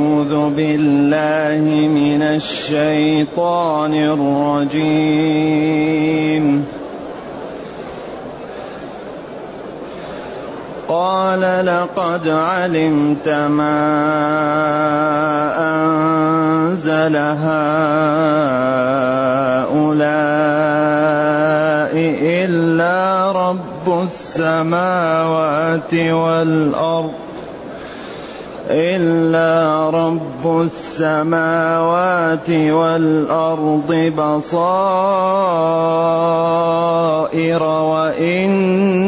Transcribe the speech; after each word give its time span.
أعوذ 0.00 0.56
بالله 0.56 1.60
من 1.88 2.22
الشيطان 2.22 3.94
الرجيم. 4.64 6.44
قال 10.88 11.40
لقد 11.66 12.28
علمت 12.28 13.28
ما 13.28 13.80
أنزل 15.74 17.16
هؤلاء 17.16 17.60
إلا 22.44 23.32
رب 23.32 23.86
السماوات 24.02 25.94
والأرض. 25.94 27.29
إلا 28.70 29.90
رب 29.90 30.60
السماوات 30.62 32.50
والأرض 32.50 33.92
بصائر 34.18 35.60
وإني 38.02 39.06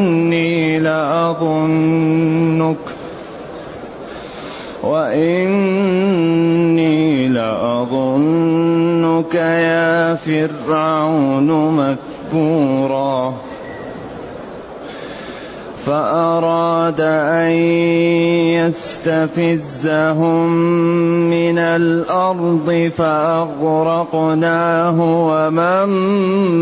لأظنك 0.78 2.76
وإني 4.82 6.12
لأظنك 7.28 8.54
يا 9.34 10.14
فرعون 10.14 11.76
مثبورا 11.76 13.34
فأراد 15.86 17.00
أن 17.00 17.50
يستفزهم 18.62 20.50
من 21.30 21.58
الأرض 21.58 22.90
فأغرقناه 22.96 24.96
ومن 25.00 25.88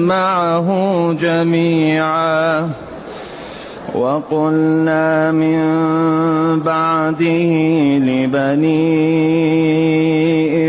معه 0.07 0.69
جميعا. 1.13 2.71
وقلنا 3.95 5.33
من 5.33 5.61
بعده 6.61 7.53
لبني 7.99 9.11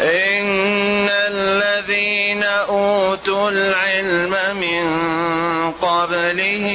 إن 0.00 1.08
الذين 1.08 2.42
أوتوا 2.42 3.50
العلم 3.50 4.56
من 4.56 4.86
قبله 5.72 6.66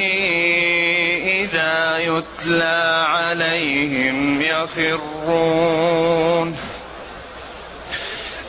يتلى 1.98 3.04
عليهم 3.08 4.42
يخرون 4.42 6.56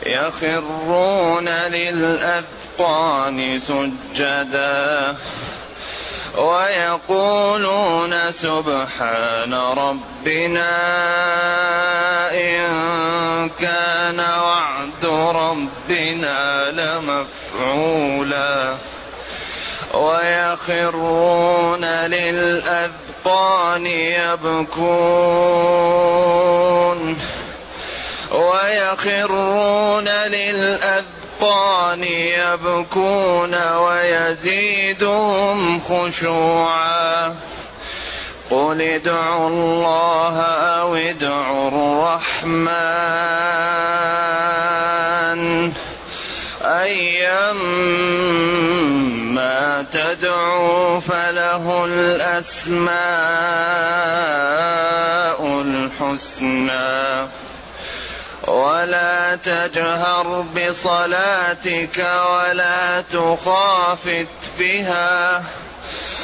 يخرون 0.06 1.48
للأذقان 1.48 3.58
سجدا 3.58 5.16
ويقولون 6.36 8.32
سبحان 8.32 9.54
ربنا 9.54 10.76
إن 12.30 13.48
كان 13.48 14.20
وعد 14.20 15.04
ربنا 15.36 16.64
لمفعولا 16.70 18.74
ويخرون 19.96 21.84
للأذقان 21.84 23.86
يبكون. 23.86 24.76
ويخرون 28.32 30.08
للأذقان 30.08 32.04
يبكون 32.04 33.76
ويزيدهم 33.76 35.80
خشوعا. 35.80 37.34
قل 38.50 38.82
ادعوا 38.82 39.48
الله 39.48 40.40
أو 40.40 40.94
ادعوا 40.94 41.68
الرحمن. 41.68 42.76
أيما 46.62 47.52
تدعوا 49.92 51.00
فله 51.00 51.84
الأسماء 51.84 52.96
الحسنى. 55.62 57.28
ولا 58.48 59.36
تجهر 59.36 60.44
بصلاتك 60.56 61.98
ولا 61.98 63.00
تخافت 63.00 64.26
بها. 64.58 65.42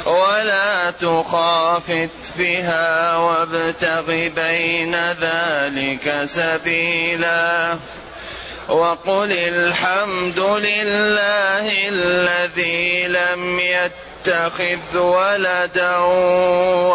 ولا 0.05 0.91
تخافت 0.91 2.09
بها 2.37 3.17
وابتغ 3.17 4.05
بين 4.07 4.95
ذلك 5.11 6.21
سبيلا. 6.25 7.77
وقل 8.69 9.31
الحمد 9.31 10.39
لله 10.39 11.71
الذي 11.89 13.07
لم 13.07 13.59
يتخذ 13.59 14.97
ولدا 14.97 15.97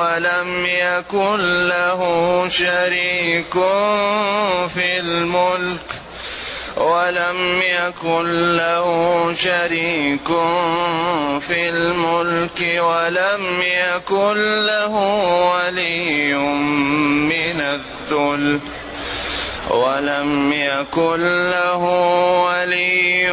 ولم 0.00 0.67
يكن 0.67 1.69
له 1.69 2.03
شريك 2.49 3.53
في 4.75 5.00
الملك 5.00 5.81
ولم 6.76 7.62
يكن 7.62 8.56
له 8.56 8.88
شريك 9.32 10.29
في 11.41 11.69
الملك 11.69 12.81
ولم 12.81 13.62
يكن 13.62 14.67
له 14.67 14.94
ولي 15.53 16.35
من 17.29 17.61
الذل 17.61 18.61
ولم 19.70 20.53
يكن 20.53 21.50
له 21.50 21.82
ولي 22.43 23.32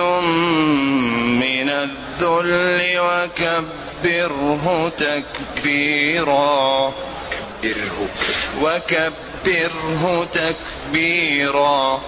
من 1.39 1.69
الذل 1.69 2.99
وكبره 2.99 4.91
تكبيرا. 4.97 6.93
وكبره 8.61 10.27
تكبيرا. 10.33 12.01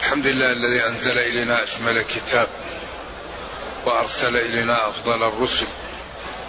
الحمد 0.00 0.26
لله 0.26 0.52
الذي 0.52 0.86
أنزل 0.86 1.18
إلينا 1.18 1.64
أشمل 1.64 2.02
كتاب 2.02 2.48
وأرسل 3.86 4.36
إلينا 4.36 4.88
أفضل 4.88 5.22
الرسل 5.28 5.66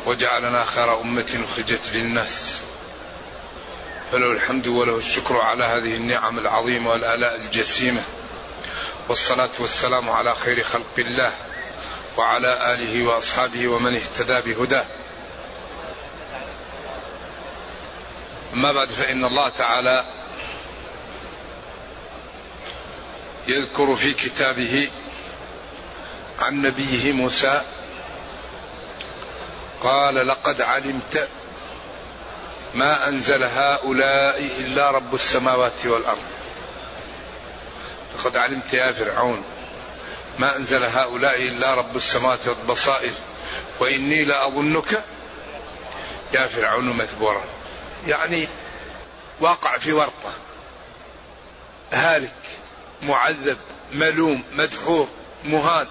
وجعلنا 0.05 0.63
خير 0.63 1.01
أمة 1.01 1.39
أخرجت 1.45 1.81
للناس. 1.93 2.61
فله 4.11 4.31
الحمد 4.31 4.67
وله 4.67 4.97
الشكر 4.97 5.37
على 5.37 5.63
هذه 5.65 5.95
النعم 5.95 6.39
العظيمة 6.39 6.89
والآلاء 6.89 7.35
الجسيمة. 7.35 8.03
والصلاة 9.09 9.49
والسلام 9.59 10.09
على 10.09 10.35
خير 10.35 10.63
خلق 10.63 10.93
الله 10.99 11.31
وعلى 12.17 12.73
آله 12.73 13.03
وأصحابه 13.03 13.67
ومن 13.67 13.95
اهتدى 13.95 14.53
بهداه. 14.53 14.85
أما 18.53 18.71
بعد 18.71 18.87
فإن 18.87 19.25
الله 19.25 19.49
تعالى 19.49 20.05
يذكر 23.47 23.95
في 23.95 24.13
كتابه 24.13 24.89
عن 26.39 26.61
نبيه 26.61 27.11
موسى 27.11 27.61
قال 29.83 30.27
لقد 30.27 30.61
علمت 30.61 31.27
ما 32.77 33.07
أنزل 33.07 33.43
هؤلاء 33.43 34.39
إلا 34.59 34.91
رب 34.91 35.15
السماوات 35.15 35.85
والأرض. 35.85 36.23
لقد 38.15 38.37
علمت 38.37 38.73
يا 38.73 38.91
فرعون 38.91 39.43
ما 40.39 40.55
أنزل 40.55 40.83
هؤلاء 40.83 41.43
إلا 41.43 41.73
رب 41.73 41.95
السماوات 41.95 42.47
والبصائر 42.47 43.11
وإني 43.79 44.25
لأظنك 44.25 45.03
يا 46.33 46.47
فرعون 46.47 46.85
مثبورا. 46.85 47.43
يعني 48.07 48.47
واقع 49.39 49.77
في 49.77 49.93
ورطة. 49.93 50.33
هالك 51.91 52.31
معذب 53.01 53.57
ملوم 53.93 54.43
مدحور 54.53 55.07
مهان. 55.45 55.87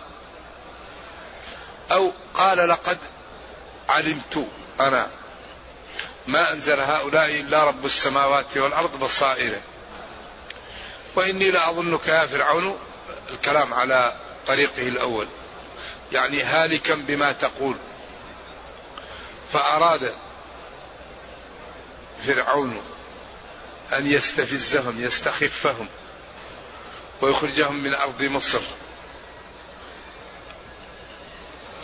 أو 1.91 2.13
قال 2.35 2.69
لقد 2.69 2.99
علمت 3.89 4.47
أنا 4.81 5.11
ما 6.27 6.53
أنزل 6.53 6.81
هؤلاء 6.81 7.41
إلا 7.41 7.65
رب 7.65 7.85
السماوات 7.85 8.57
والأرض 8.57 8.99
بصائر 9.01 9.61
وإني 11.17 11.51
لاظنك 11.51 12.09
يا 12.09 12.27
فرعون 12.27 12.79
الكلام 13.31 13.75
على 13.75 14.17
طريقه 14.47 14.83
الأول. 14.83 15.29
يعني 16.13 16.43
هالكا 16.43 16.95
بما 16.95 17.33
تقول. 17.33 17.77
فأراد 19.53 20.15
فرعون 22.27 22.83
أن 23.93 24.07
يستفزهم 24.07 25.05
يستخفهم 25.05 25.89
ويخرجهم 27.21 27.83
من 27.83 27.95
أرض 27.95 28.23
مصر. 28.23 28.61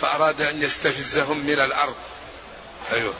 فأراد 0.01 0.41
أن 0.41 0.63
يستفزهم 0.63 1.39
من 1.39 1.61
الأرض. 1.61 1.95
أيوه. 2.93 3.15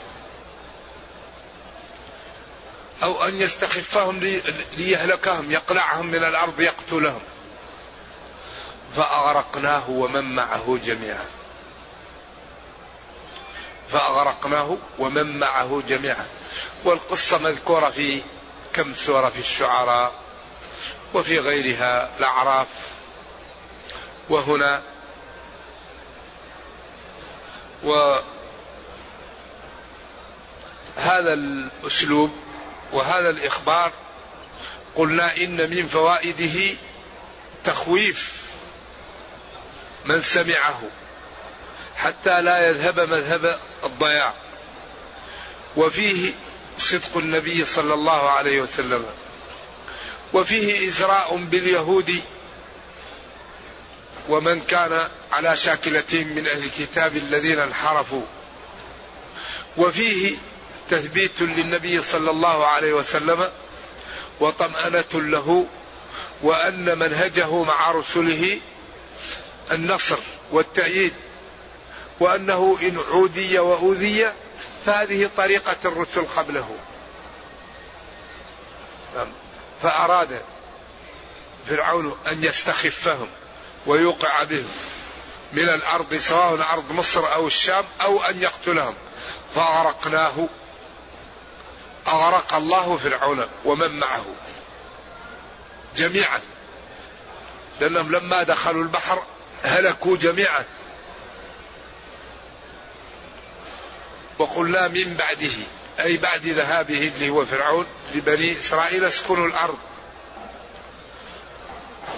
أو 3.03 3.23
أن 3.23 3.41
يستخفهم 3.41 4.19
ليهلكهم 4.77 5.51
يقلعهم 5.51 6.05
من 6.05 6.23
الأرض 6.23 6.59
يقتلهم. 6.59 7.21
فأغرقناه 8.95 9.89
ومن 9.89 10.35
معه 10.35 10.79
جميعا. 10.85 11.25
فأغرقناه 13.91 14.77
ومن 14.99 15.39
معه 15.39 15.83
جميعا. 15.87 16.25
والقصة 16.83 17.37
مذكورة 17.37 17.89
في 17.89 18.21
كم 18.73 18.93
سورة؟ 18.93 19.29
في 19.29 19.39
الشعراء 19.39 20.13
وفي 21.13 21.39
غيرها 21.39 22.17
الأعراف. 22.17 22.67
وهنا 24.29 24.81
وهذا 27.83 28.23
الأسلوب 31.33 32.31
وهذا 32.93 33.29
الإخبار 33.29 33.91
قلنا 34.95 35.37
إن 35.37 35.69
من 35.69 35.87
فوائده 35.87 36.75
تخويف 37.65 38.43
من 40.05 40.21
سمعه 40.21 40.81
حتى 41.95 42.41
لا 42.41 42.67
يذهب 42.67 42.99
مذهب 42.99 43.59
الضياع. 43.83 44.33
وفيه 45.75 46.31
صدق 46.77 47.17
النبي 47.17 47.65
صلى 47.65 47.93
الله 47.93 48.29
عليه 48.29 48.61
وسلم. 48.61 49.05
وفيه 50.33 50.87
إزراء 50.87 51.35
باليهود 51.35 52.21
ومن 54.29 54.61
كان 54.61 55.07
على 55.31 55.57
شاكلتهم 55.57 56.27
من 56.27 56.47
أهل 56.47 56.63
الكتاب 56.63 57.17
الذين 57.17 57.59
انحرفوا. 57.59 58.23
وفيه 59.77 60.35
تثبيت 60.93 61.41
للنبي 61.41 62.01
صلى 62.01 62.31
الله 62.31 62.67
عليه 62.67 62.93
وسلم 62.93 63.49
وطمأنة 64.39 65.05
له 65.13 65.65
وأن 66.43 66.99
منهجه 66.99 67.63
مع 67.63 67.91
رسله 67.91 68.59
النصر 69.71 70.17
والتأييد 70.51 71.13
وأنه 72.19 72.77
إن 72.81 72.99
عودي 73.11 73.59
وأوذي 73.59 74.33
فهذه 74.85 75.29
طريقة 75.37 75.75
الرسل 75.85 76.25
قبله 76.35 76.75
نعم. 79.15 79.27
فأراد 79.81 80.41
فرعون 81.69 82.17
أن 82.27 82.43
يستخفهم 82.43 83.27
ويوقع 83.85 84.43
بهم 84.43 84.71
من 85.53 85.69
الأرض 85.69 86.15
سواء 86.15 86.73
أرض 86.73 86.91
مصر 86.91 87.33
أو 87.33 87.47
الشام 87.47 87.85
أو 88.01 88.23
أن 88.23 88.41
يقتلهم 88.41 88.95
فأغرقناه 89.55 90.47
أغرق 92.07 92.53
الله 92.53 92.97
فرعون 92.97 93.47
ومن 93.65 93.99
معه 93.99 94.25
جميعا. 95.97 96.39
لأنهم 97.79 98.11
لما 98.11 98.43
دخلوا 98.43 98.83
البحر 98.83 99.23
هلكوا 99.63 100.17
جميعا. 100.17 100.63
وقلنا 104.39 104.87
من 104.87 105.15
بعده 105.19 105.51
أي 105.99 106.17
بعد 106.17 106.47
ذهابه 106.47 107.11
اللي 107.15 107.29
هو 107.29 107.45
فرعون 107.45 107.85
لبني 108.13 108.59
إسرائيل 108.59 109.05
اسكنوا 109.05 109.47
الأرض. 109.47 109.77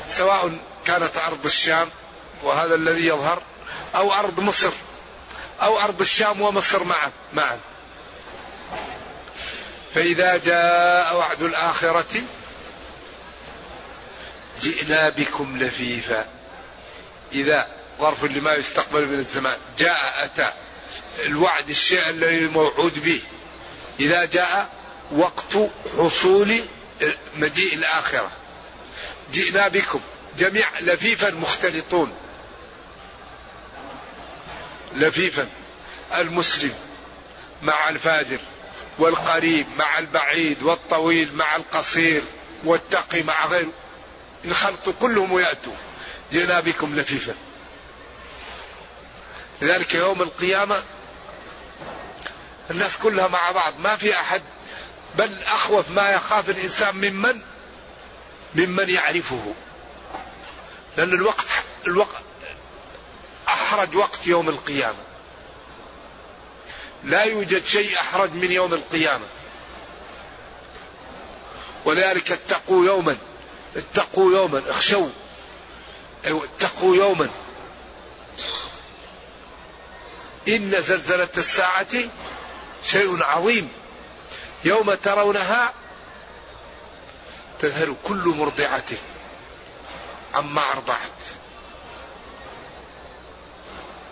سواء 0.08 0.58
كانت 0.86 1.18
أرض 1.18 1.46
الشام 1.46 1.90
وهذا 2.44 2.76
الذي 2.76 3.08
يظهر 3.08 3.42
أو 3.96 4.14
أرض 4.14 4.40
مصر 4.40 4.72
أو 5.62 5.80
أرض 5.80 6.02
الشام 6.02 6.42
ومصر 6.42 6.84
معا 6.84 7.12
معا. 7.34 7.60
فإذا 9.96 10.38
جاء 10.38 11.16
وعد 11.16 11.42
الآخرة 11.42 12.22
جئنا 14.62 15.10
بكم 15.10 15.58
لفيفا. 15.58 16.26
إذا 17.32 17.68
ظرف 18.00 18.24
لما 18.24 18.54
يستقبل 18.54 19.06
من 19.06 19.20
الزمان 19.20 19.58
جاء 19.80 20.26
أتى. 20.26 20.52
الوعد 21.20 21.70
الشيء 21.70 22.10
الذي 22.10 22.48
موعود 22.48 23.04
به. 23.04 23.22
إذا 24.00 24.26
جاء 24.26 24.70
وقت 25.12 25.58
حصول 25.98 26.60
مجيء 27.36 27.74
الآخرة. 27.74 28.32
جئنا 29.34 29.68
بكم. 29.68 30.00
جميع 30.40 30.80
لفيفا 30.80 31.30
مختلطون. 31.30 32.14
لفيفا 34.96 35.48
المسلم 36.16 36.74
مع 37.64 37.90
الفاجر. 37.90 38.40
والقريب 39.00 39.68
مع 39.78 40.00
البعيد 40.00 40.64
والطويل 40.64 41.36
مع 41.36 41.56
القصير 41.56 42.22
والتقي 42.64 43.24
مع 43.24 43.46
غيره. 43.46 43.72
الخلق 44.46 44.90
كلهم 45.02 45.32
ويأتوا. 45.32 45.74
جئنا 46.32 46.60
بكم 46.60 46.96
لفيفا 46.96 47.36
لذلك 49.62 49.94
يوم 49.94 50.22
القيامة 50.22 50.84
الناس 52.72 52.98
كلها 52.98 53.28
مع 53.28 53.52
بعض. 53.52 53.74
ما 53.80 53.96
في 53.96 54.20
أحد. 54.20 54.42
بل 55.18 55.44
أخوف 55.44 55.90
ما 55.90 56.10
يخاف 56.10 56.50
الإنسان 56.50 56.96
ممن 56.96 57.42
ممن 58.56 58.90
يعرفه. 58.90 59.54
لأن 60.98 61.14
الوقت 61.14 61.48
الوقت 61.88 62.24
أحرج 63.48 63.96
وقت 63.96 64.28
يوم 64.28 64.50
القيامة. 64.50 65.15
لا 67.06 67.24
يوجد 67.24 67.66
شيء 67.66 68.00
أحرج 68.00 68.32
من 68.32 68.52
يوم 68.52 68.74
القيامة. 68.74 69.26
ولذلك 71.86 72.32
اتقوا 72.32 72.86
يوما 72.86 73.18
اتقوا 73.76 74.32
يوما 74.32 74.64
اخشوا 74.68 75.10
اتقوا 76.26 76.96
يوما. 76.96 77.30
إن 80.48 80.82
زلزلة 80.82 81.30
الساعة 81.38 81.88
شيء 82.86 83.24
عظيم. 83.24 83.70
يوم 84.64 84.94
ترونها 84.94 85.74
تذهل 87.60 87.96
كل 88.04 88.34
مرضعة 88.38 88.84
عما 90.34 90.72
أرضعت. 90.72 91.10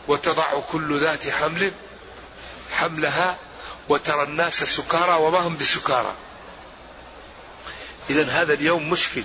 وتضع 0.08 0.60
كل 0.72 1.00
ذات 1.00 1.30
حمل 1.30 1.72
حملها 2.72 3.38
وترى 3.90 4.24
الناس 4.24 4.64
سكارى 4.64 5.14
وما 5.14 5.40
هم 5.40 5.58
بسكارى. 5.58 6.14
إذا 8.10 8.30
هذا 8.32 8.54
اليوم 8.54 8.90
مشكل. 8.90 9.24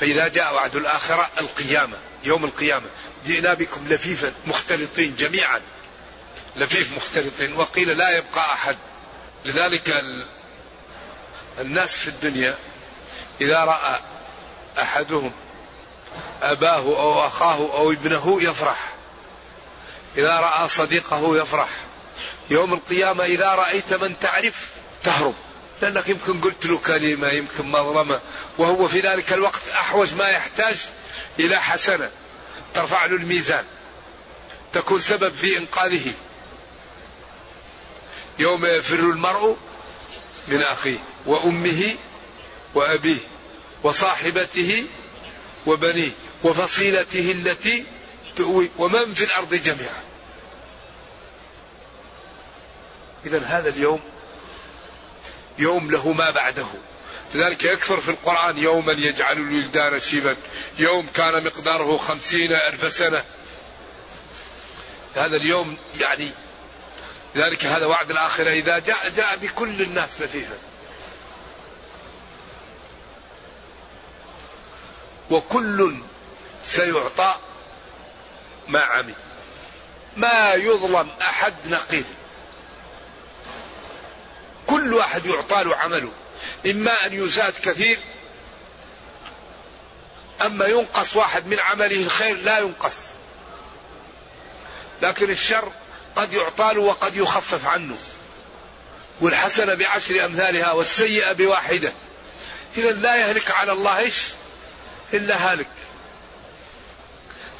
فإذا 0.00 0.28
جاء 0.28 0.54
وعد 0.54 0.76
الآخرة 0.76 1.28
القيامة 1.40 1.96
يوم 2.24 2.44
القيامة. 2.44 2.86
جئنا 3.26 3.54
بكم 3.54 3.88
لفيفا 3.88 4.32
مختلطين 4.46 5.16
جميعا. 5.16 5.60
لفيف 6.56 6.96
مختلطين 6.96 7.56
وقيل 7.56 7.88
لا 7.88 8.10
يبقى 8.10 8.52
أحد. 8.52 8.76
لذلك 9.44 9.94
الناس 11.58 11.96
في 11.96 12.08
الدنيا 12.08 12.58
إذا 13.40 13.64
رأى 13.64 14.00
أحدهم 14.82 15.32
أباه 16.42 16.78
أو 16.78 17.26
أخاه 17.26 17.56
أو 17.56 17.92
ابنه 17.92 18.42
يفرح. 18.42 18.92
إذا 20.16 20.40
رأى 20.40 20.68
صديقه 20.68 21.36
يفرح. 21.36 21.68
يوم 22.50 22.74
القيامة 22.74 23.24
إذا 23.24 23.48
رأيت 23.48 23.94
من 23.94 24.18
تعرف 24.20 24.68
تهرب. 25.04 25.34
لأنك 25.82 26.08
يمكن 26.08 26.40
قلت 26.40 26.66
له 26.66 26.78
كلمة 26.78 27.28
يمكن 27.28 27.66
مظلمة 27.66 28.20
وهو 28.58 28.88
في 28.88 29.00
ذلك 29.00 29.32
الوقت 29.32 29.68
أحوج 29.68 30.14
ما 30.14 30.28
يحتاج 30.28 30.76
إلى 31.38 31.60
حسنة. 31.60 32.10
ترفع 32.74 33.06
له 33.06 33.16
الميزان. 33.16 33.64
تكون 34.72 35.00
سبب 35.00 35.32
في 35.32 35.58
إنقاذه. 35.58 36.12
يوم 38.38 38.66
يفر 38.66 38.98
المرء 38.98 39.56
من 40.48 40.62
أخيه 40.62 40.98
وأمه 41.26 41.96
وأبيه 42.74 43.18
وصاحبته 43.82 44.86
وبنيه 45.66 46.10
وفصيلته 46.44 47.32
التي 47.32 47.84
تؤوي. 48.36 48.70
ومن 48.78 49.14
في 49.14 49.24
الأرض 49.24 49.54
جميعا. 49.54 50.11
إذا 53.26 53.38
هذا 53.38 53.68
اليوم 53.68 54.00
يوم 55.58 55.90
له 55.90 56.12
ما 56.12 56.30
بعده. 56.30 56.66
لذلك 57.34 57.64
يكثر 57.64 58.00
في 58.00 58.08
القرآن 58.08 58.58
يوما 58.58 58.92
يجعل 58.92 59.36
الولدان 59.36 60.00
شيبا. 60.00 60.36
يوم 60.78 61.06
كان 61.14 61.44
مقداره 61.44 61.96
خمسين 61.96 62.52
ألف 62.52 62.92
سنة. 62.92 63.24
هذا 65.14 65.36
اليوم 65.36 65.76
يعني 66.00 66.30
لذلك 67.34 67.64
هذا 67.64 67.86
وعد 67.86 68.10
الآخرة 68.10 68.50
إذا 68.50 68.78
جاء 68.78 69.12
جاء 69.16 69.36
بكل 69.36 69.82
الناس 69.82 70.20
لفيفا 70.20 70.58
وكل 75.30 75.96
سيعطى 76.64 77.34
ما 78.68 78.80
عمل. 78.80 79.14
ما 80.16 80.52
يظلم 80.52 81.08
أحد 81.20 81.54
نقير 81.66 82.04
كل 84.66 84.94
واحد 84.94 85.26
يعطى 85.26 85.64
له 85.64 85.76
عمله. 85.76 86.12
إما 86.66 87.06
أن 87.06 87.12
يزاد 87.12 87.54
كثير 87.62 87.98
أما 90.42 90.66
ينقص 90.66 91.16
واحد 91.16 91.46
من 91.46 91.60
عمله 91.60 91.96
الخير 91.96 92.36
لا 92.36 92.58
ينقص. 92.58 92.96
لكن 95.02 95.30
الشر 95.30 95.72
قد 96.16 96.32
يعطى 96.32 96.74
له 96.74 96.80
وقد 96.80 97.16
يخفف 97.16 97.66
عنه. 97.66 97.96
والحسنة 99.20 99.74
بعشر 99.74 100.24
أمثالها 100.24 100.72
والسيئة 100.72 101.32
بواحدة. 101.32 101.92
إذا 102.76 102.92
لا 102.92 103.16
يهلك 103.16 103.50
على 103.50 103.72
الله 103.72 103.98
إيش؟ 103.98 104.22
إلا 105.14 105.52
هالك. 105.52 105.68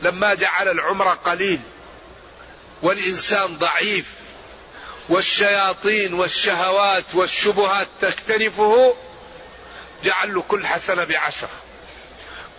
لما 0.02 0.34
جعل 0.34 0.68
العمر 0.68 1.08
قليل 1.08 1.60
والإنسان 2.82 3.56
ضعيف 3.58 4.21
والشياطين 5.08 6.14
والشهوات 6.14 7.04
والشبهات 7.14 7.88
تكتنفه 8.00 8.96
جعل 10.04 10.42
كل 10.48 10.66
حسنة 10.66 11.04
بعشرة 11.04 11.50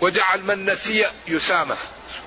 وجعل 0.02 0.42
من 0.42 0.66
نسي 0.66 1.06
يسامح 1.28 1.78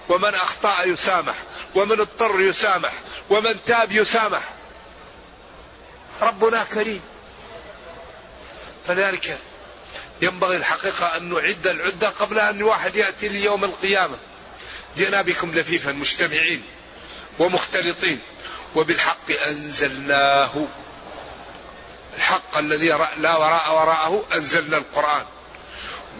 ومن 0.08 0.34
أخطأ 0.34 0.82
يسامح 0.82 1.34
ومن 1.74 2.00
اضطر 2.00 2.40
يسامح 2.40 2.92
ومن 3.30 3.56
تاب 3.66 3.92
يسامح. 3.92 4.42
ربنا 6.22 6.64
كريم. 6.64 7.00
فذلك 8.86 9.38
ينبغي 10.22 10.56
الحقيقة 10.56 11.16
أن 11.16 11.28
نعد 11.28 11.66
العدة 11.66 12.08
قبل 12.08 12.38
أن 12.38 12.62
واحد 12.62 12.96
يأتي 12.96 13.28
ليوم 13.28 13.64
القيامة. 13.64 14.18
جئنا 14.96 15.22
بكم 15.22 15.58
لفيفا 15.58 15.92
مجتمعين 15.92 16.62
ومختلطين. 17.38 18.20
وبالحق 18.76 19.30
أنزلناه. 19.30 20.66
الحق 22.16 22.58
الذي 22.58 22.88
لا 23.16 23.36
وراء 23.36 23.74
وراءه 23.74 24.24
أنزلنا 24.34 24.76
القرآن. 24.76 25.26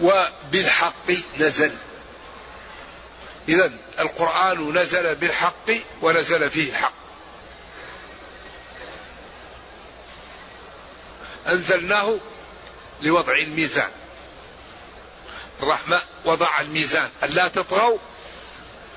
وبالحق 0.01 1.11
نزل. 1.39 1.71
إذا 3.49 3.71
القرآن 3.99 4.77
نزل 4.77 5.15
بالحق 5.15 5.71
ونزل 6.01 6.49
فيه 6.49 6.69
الحق. 6.69 6.93
أنزلناه 11.47 12.17
لوضع 13.01 13.33
الميزان. 13.33 13.91
الرحمة 15.63 16.01
وضع 16.25 16.59
الميزان. 16.61 17.09
ألا 17.23 17.47
تطغوا 17.47 17.97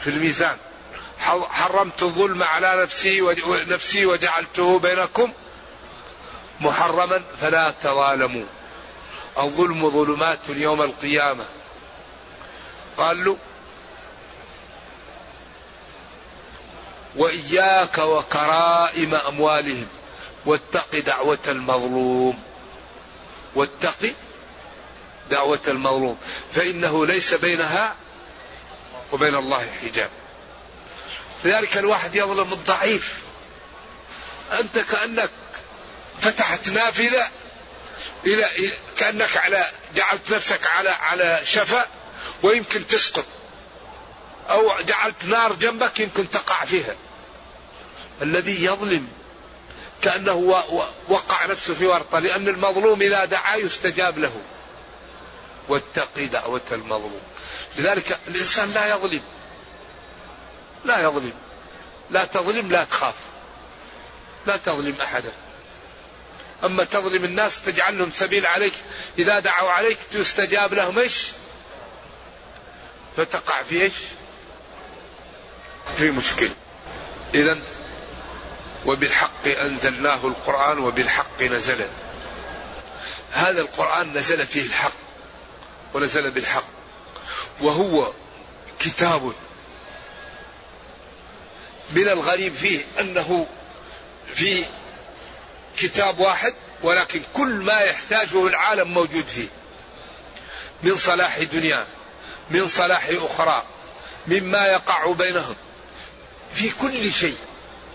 في 0.04 0.10
الميزان. 0.10 0.56
حرمت 1.20 2.02
الظلم 2.02 2.42
على 2.42 2.82
نفسي 2.82 3.22
ونفسي 3.22 4.06
وجعلته 4.06 4.78
بينكم 4.78 5.32
محرما 6.60 7.22
فلا 7.40 7.74
تظالموا. 7.82 8.44
الظلم 9.38 9.90
ظلمات 9.90 10.38
يوم 10.48 10.82
القيامة. 10.82 11.44
قال 12.96 13.24
له 13.24 13.36
وإياك 17.16 17.98
وكرائم 17.98 19.14
أموالهم 19.14 19.86
واتق 20.46 20.98
دعوة 20.98 21.38
المظلوم. 21.48 22.42
واتق 23.54 24.14
دعوة 25.30 25.60
المظلوم. 25.68 26.18
فإنه 26.54 27.06
ليس 27.06 27.34
بينها 27.34 27.94
وبين 29.12 29.34
الله 29.34 29.66
حجاب. 29.82 30.10
لذلك 31.44 31.78
الواحد 31.78 32.14
يظلم 32.14 32.52
الضعيف. 32.52 33.14
أنت 34.52 34.78
كأنك 34.78 35.30
فتحت 36.20 36.68
نافذة 36.68 37.28
إلى 38.26 38.75
كأنك 38.97 39.37
على 39.37 39.70
جعلت 39.94 40.30
نفسك 40.30 40.66
على 40.66 40.88
على 40.88 41.40
شفا 41.44 41.87
ويمكن 42.42 42.87
تسقط. 42.87 43.25
أو 44.50 44.80
جعلت 44.80 45.25
نار 45.25 45.52
جنبك 45.52 46.00
يمكن 46.00 46.30
تقع 46.30 46.64
فيها. 46.64 46.94
الذي 48.23 48.64
يظلم 48.64 49.09
كأنه 50.02 50.35
وقع 51.09 51.47
نفسه 51.47 51.75
في 51.75 51.87
ورطة 51.87 52.18
لأن 52.18 52.49
المظلوم 52.49 53.02
إذا 53.02 53.25
دعا 53.25 53.56
يستجاب 53.56 54.18
له. 54.18 54.42
واتقي 55.68 56.26
دعوة 56.26 56.61
المظلوم. 56.73 57.20
لذلك 57.76 58.18
الإنسان 58.28 58.73
لا 58.73 58.90
يظلم. 58.90 59.23
لا 60.84 61.02
يظلم. 61.02 61.32
لا 62.10 62.25
تظلم 62.25 62.70
لا 62.70 62.84
تخاف. 62.84 63.14
لا 64.46 64.56
تظلم 64.56 65.00
أحدا. 65.00 65.32
أما 66.64 66.84
تظلم 66.84 67.25
الناس 67.25 67.62
تجعل 67.62 67.99
لهم 67.99 68.10
سبيل 68.10 68.46
عليك. 68.46 68.75
إذا 69.18 69.38
دعوا 69.38 69.70
عليك 69.70 69.99
تستجاب 70.12 70.75
لهم 70.75 70.99
إيش؟ 70.99 71.26
فتقع 73.16 73.62
في 73.62 73.82
إيش؟ 73.82 73.94
في 75.99 76.10
مشكلة. 76.10 76.54
إذا 77.34 77.58
وبالحق 78.87 79.46
أنزلناه 79.46 80.26
القرآن 80.26 80.78
وبالحق 80.78 81.42
نزل. 81.42 81.87
هذا 83.32 83.60
القرآن 83.60 84.12
نزل 84.12 84.46
فيه 84.46 84.66
الحق 84.66 84.92
ونزل 85.94 86.30
بالحق. 86.30 86.68
وهو 87.60 88.12
كتاب 88.78 89.32
من 91.92 92.09
الغريب 92.09 92.54
فيه 92.54 92.85
أنه 93.00 93.47
في 94.35 94.64
كتاب 95.76 96.18
واحد 96.18 96.54
ولكن 96.82 97.23
كل 97.35 97.49
ما 97.49 97.80
يحتاجه 97.80 98.47
العالم 98.47 98.88
موجود 98.94 99.26
فيه. 99.26 99.49
من 100.82 100.97
صلاح 100.97 101.42
دنيا 101.42 101.87
من 102.50 102.68
صلاح 102.68 103.06
أخرى 103.11 103.64
مما 104.26 104.66
يقع 104.66 105.12
بينهم. 105.12 105.56
في 106.54 106.70
كل 106.70 107.12
شيء 107.12 107.37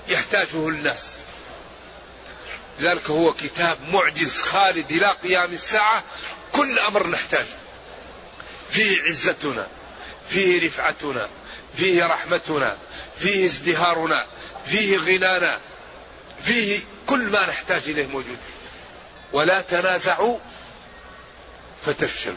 يحتاجه 0.07 0.69
الناس. 0.69 1.15
لذلك 2.79 3.09
هو 3.09 3.33
كتاب 3.33 3.77
معجز 3.91 4.41
خالد 4.41 4.91
إلى 4.91 5.15
قيام 5.23 5.53
الساعة. 5.53 6.03
كل 6.51 6.79
أمر 6.79 7.07
نحتاجه. 7.07 7.45
فيه 8.71 9.01
عزتنا 9.01 9.67
فيه 10.29 10.67
رفعتنا. 10.67 11.29
فيه 11.77 12.05
رحمتنا 12.05 12.77
فيه 13.17 13.45
ازدهارنا 13.45 14.25
فيه 14.65 14.97
غنانا 14.97 15.59
فيه 16.43 16.79
كل 17.07 17.19
ما 17.19 17.47
نحتاج 17.49 17.81
إليه 17.87 18.07
موجود. 18.07 18.37
ولا 19.33 19.61
تنازعوا 19.61 20.37
فتفشلوا. 21.85 22.35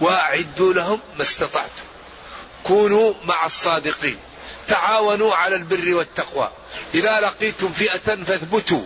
وأعدوا 0.00 0.72
لهم 0.72 1.00
ما 1.16 1.22
استطعتم. 1.22 1.84
كونوا 2.64 3.14
مع 3.24 3.46
الصادقين. 3.46 4.18
تعاونوا 4.68 5.34
على 5.34 5.56
البر 5.56 5.94
والتقوى. 5.94 6.50
إذا 6.94 7.20
لقيتم 7.20 7.68
فئة 7.68 8.24
فاثبتوا. 8.24 8.84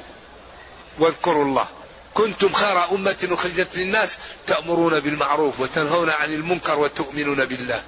واذكروا 0.99 1.45
الله. 1.45 1.69
كنتم 2.15 2.53
خير 2.53 2.91
أمة 2.91 3.29
أخرجت 3.31 3.77
للناس 3.77 4.19
تأمرون 4.47 5.01
بالمعروف 5.01 5.61
وتنهون 5.61 6.11
عن 6.11 6.33
المنكر 6.33 6.79
وتؤمنون 6.79 7.45
بالله. 7.45 7.83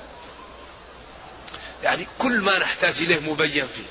يعني 1.83 2.07
كل 2.19 2.41
ما 2.41 2.59
نحتاج 2.59 2.95
إليه 3.01 3.21
مبين 3.21 3.67
فيه. 3.67 3.91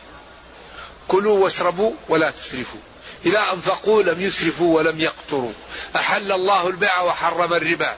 كلوا 1.07 1.39
واشربوا 1.43 1.93
ولا 2.09 2.31
تسرفوا. 2.31 2.79
إذا 3.25 3.51
أنفقوا 3.53 4.03
لم 4.03 4.21
يسرفوا 4.21 4.77
ولم 4.77 4.99
يقتروا. 4.99 5.53
أحل 5.95 6.31
الله 6.31 6.67
البيع 6.67 7.01
وحرم 7.01 7.53
الربا. 7.53 7.97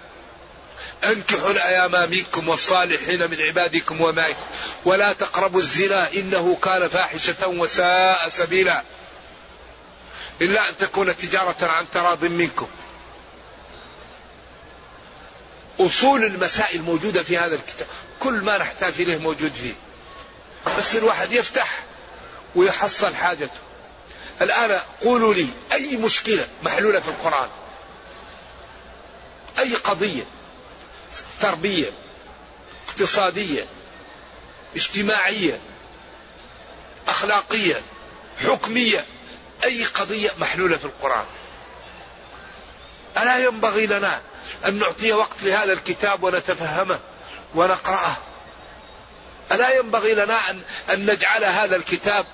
أنكحوا 1.03 1.51
الأيام 1.51 2.09
منكم 2.09 2.49
والصالحين 2.49 3.31
من 3.31 3.41
عبادكم 3.41 4.01
ومائكم. 4.01 4.45
ولا 4.85 5.13
تقربوا 5.13 5.59
الزنا 5.59 6.13
إنه 6.13 6.57
كان 6.63 6.87
فاحشة 6.87 7.47
وساء 7.47 8.29
سبيلا. 8.29 8.83
إلا 10.41 10.69
أن 10.69 10.77
تكون 10.77 11.17
تجارة 11.17 11.65
عن 11.65 11.85
تراض 11.93 12.25
منكم. 12.25 12.67
أصول 15.79 16.23
المسائل 16.23 16.81
موجودة 16.81 17.23
في 17.23 17.37
هذا 17.37 17.55
الكتاب. 17.55 17.87
كل 18.23 18.33
ما 18.33 18.57
نحتاج 18.57 18.93
إليه 19.01 19.17
موجود 19.17 19.53
فيه. 19.53 19.73
بس 20.77 20.95
الواحد 20.95 21.31
يفتح 21.31 21.83
ويحصل 22.55 23.15
حاجته. 23.15 23.59
الآن 24.41 24.81
قولوا 25.01 25.33
لي 25.33 25.47
أي 25.71 25.97
مشكلة 25.97 26.47
محلولة 26.63 26.99
في 26.99 27.07
القرآن؟ 27.07 27.49
أي 29.59 29.75
قضية 29.75 30.23
تربية 31.39 31.91
اقتصادية 32.89 33.65
اجتماعية 34.75 35.59
أخلاقية 37.07 37.81
حكمية 38.39 39.05
أي 39.63 39.83
قضية 39.85 40.31
محلولة 40.37 40.77
في 40.77 40.85
القرآن؟ 40.85 41.25
ألا 43.17 43.37
ينبغي 43.37 43.85
لنا 43.85 44.21
أن 44.65 44.79
نعطي 44.79 45.13
وقت 45.13 45.43
لهذا 45.43 45.73
الكتاب 45.73 46.23
ونتفهمه؟ 46.23 46.99
ونقرأه. 47.55 48.17
ألا 49.51 49.79
ينبغي 49.79 50.13
لنا 50.13 50.49
أن, 50.49 50.61
أن 50.89 51.05
نجعل 51.11 51.43
هذا 51.43 51.75
الكتاب 51.75 52.25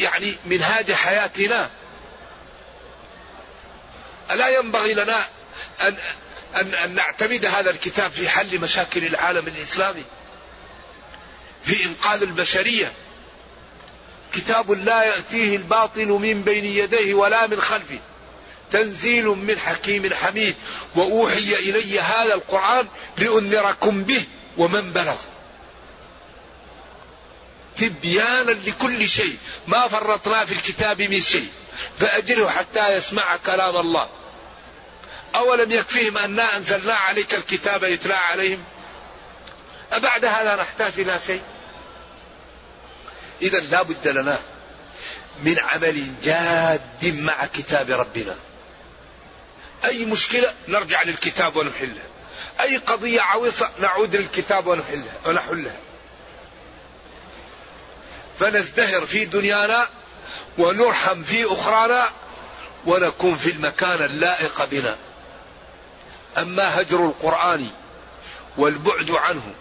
يعني 0.00 0.36
منهاج 0.44 0.92
حياتنا. 0.92 1.70
ألا 4.30 4.48
ينبغي 4.48 4.94
لنا 4.94 5.26
أن, 5.80 5.96
أن, 6.54 6.74
أن 6.74 6.94
نعتمد 6.94 7.44
هذا 7.44 7.70
الكتاب 7.70 8.10
في 8.10 8.28
حل 8.28 8.60
مشاكل 8.60 9.04
العالم 9.04 9.46
الإسلامي 9.46 10.04
في 11.64 11.84
إنقاذ 11.84 12.22
البشرية. 12.22 12.92
كتاب 14.34 14.70
لا 14.72 15.02
يأتيه 15.02 15.56
الباطل 15.56 16.06
من 16.06 16.42
بين 16.42 16.64
يديه 16.64 17.14
ولا 17.14 17.46
من 17.46 17.60
خلفه. 17.60 17.98
تنزيل 18.72 19.26
من 19.26 19.58
حكيم 19.58 20.14
حميد. 20.14 20.54
وأوحي 20.94 21.54
إلي 21.54 22.00
هذا 22.00 22.34
القرآن 22.34 22.88
لأنذركم 23.18 24.04
به. 24.04 24.24
ومن 24.58 24.92
بلغ. 24.92 25.16
تبيانا 27.76 28.50
لكل 28.50 29.08
شيء. 29.08 29.38
ما 29.66 29.88
فرطنا 29.88 30.44
في 30.44 30.52
الكتاب 30.52 31.02
من 31.02 31.20
شيء. 31.20 31.48
فأجره 31.98 32.48
حتى 32.48 32.88
يسمع 32.96 33.36
كلام 33.36 33.76
الله. 33.76 34.08
أولم 35.34 35.72
يكفيهم 35.72 36.18
أنا 36.18 36.56
أنزلنا 36.56 36.94
عليك 36.94 37.34
الكتاب 37.34 37.84
يتلى 37.84 38.14
عليهم؟ 38.14 38.64
أبعد 39.92 40.24
هذا 40.24 40.56
نحتاج 40.56 40.92
إلى 40.98 41.18
شيء؟ 41.26 41.42
إذا 43.42 43.58
لا 43.60 43.82
بد 43.82 44.08
لنا 44.08 44.40
من 45.42 45.58
عمل 45.58 46.20
جاد 46.22 47.04
مع 47.04 47.46
كتاب 47.46 47.90
ربنا. 47.90 48.36
أي 49.84 50.04
مشكلة؟ 50.04 50.52
نرجع 50.68 51.02
للكتاب 51.02 51.56
ونحلها 51.56 52.02
أي 52.60 52.76
قضية 52.76 53.20
عويصة 53.20 53.70
نعود 53.80 54.16
للكتاب 54.16 54.66
ونحلها 54.66 55.14
ونحلها. 55.26 55.76
فنزدهر 58.38 59.06
في 59.06 59.24
دنيانا 59.24 59.88
ونرحم 60.58 61.22
في 61.22 61.44
أخرانا 61.44 62.10
ونكون 62.86 63.36
في 63.36 63.50
المكان 63.50 64.04
اللائق 64.04 64.64
بنا. 64.64 64.96
أما 66.38 66.80
هجر 66.80 67.06
القرآن 67.06 67.70
والبعد 68.56 69.10
عنه 69.10 69.54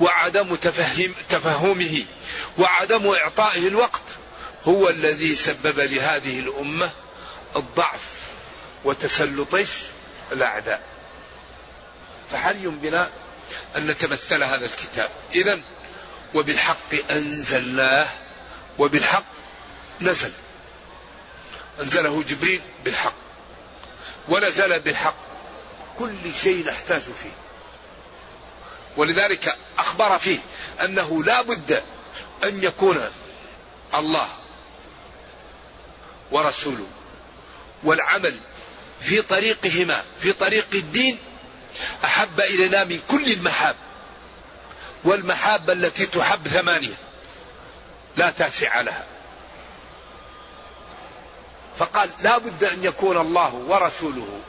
وعدم 0.00 0.54
تفهم 0.54 1.14
تفهمه 1.28 2.04
وعدم 2.58 3.08
إعطائه 3.08 3.68
الوقت 3.68 4.02
هو 4.64 4.88
الذي 4.88 5.34
سبب 5.36 5.80
لهذه 5.80 6.38
الأمة 6.38 6.90
الضعف 7.56 8.02
وتسلط 8.84 9.54
الأعداء. 10.32 10.91
فحري 12.32 12.66
بنا 12.66 13.10
أن 13.76 13.86
نتمثل 13.86 14.42
هذا 14.42 14.66
الكتاب. 14.66 15.10
إذا 15.34 15.60
وبالحق 16.34 17.10
أنزلناه 17.10 18.08
وبالحق 18.78 19.24
نزل. 20.00 20.32
أنزله 21.80 22.22
جبريل 22.22 22.60
بالحق. 22.84 23.14
ونزل 24.28 24.80
بالحق. 24.80 25.16
كل 25.98 26.34
شيء 26.42 26.66
نحتاج 26.66 27.00
فيه. 27.00 27.32
ولذلك 28.96 29.56
أخبر 29.78 30.18
فيه 30.18 30.38
أنه 30.80 31.24
لا 31.24 31.42
بد 31.42 31.82
أن 32.44 32.62
يكون 32.62 33.10
الله 33.94 34.28
ورسوله 36.30 36.86
والعمل 37.84 38.40
في 39.00 39.22
طريقهما 39.22 40.04
في 40.20 40.32
طريق 40.32 40.66
الدين 40.74 41.18
أحب 42.04 42.40
إلينا 42.40 42.84
من 42.84 43.00
كل 43.10 43.32
المحاب 43.32 43.76
والمحاب 45.04 45.70
التي 45.70 46.06
تحب 46.06 46.48
ثمانية 46.48 46.94
لا 48.16 48.30
تاسع 48.30 48.80
لها. 48.80 49.04
فقال 51.76 52.10
لا 52.22 52.38
بد 52.38 52.64
أن 52.64 52.84
يكون 52.84 53.16
الله 53.16 53.54
ورسوله 53.54 54.40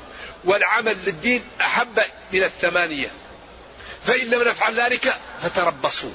والعمل 0.43 0.97
للدين 1.05 1.43
أحب 1.61 1.99
من 2.33 2.43
الثمانية. 2.43 3.11
فإن 4.05 4.27
لم 4.27 4.47
نفعل 4.47 4.79
ذلك 4.79 5.19
فتربصوا. 5.43 6.13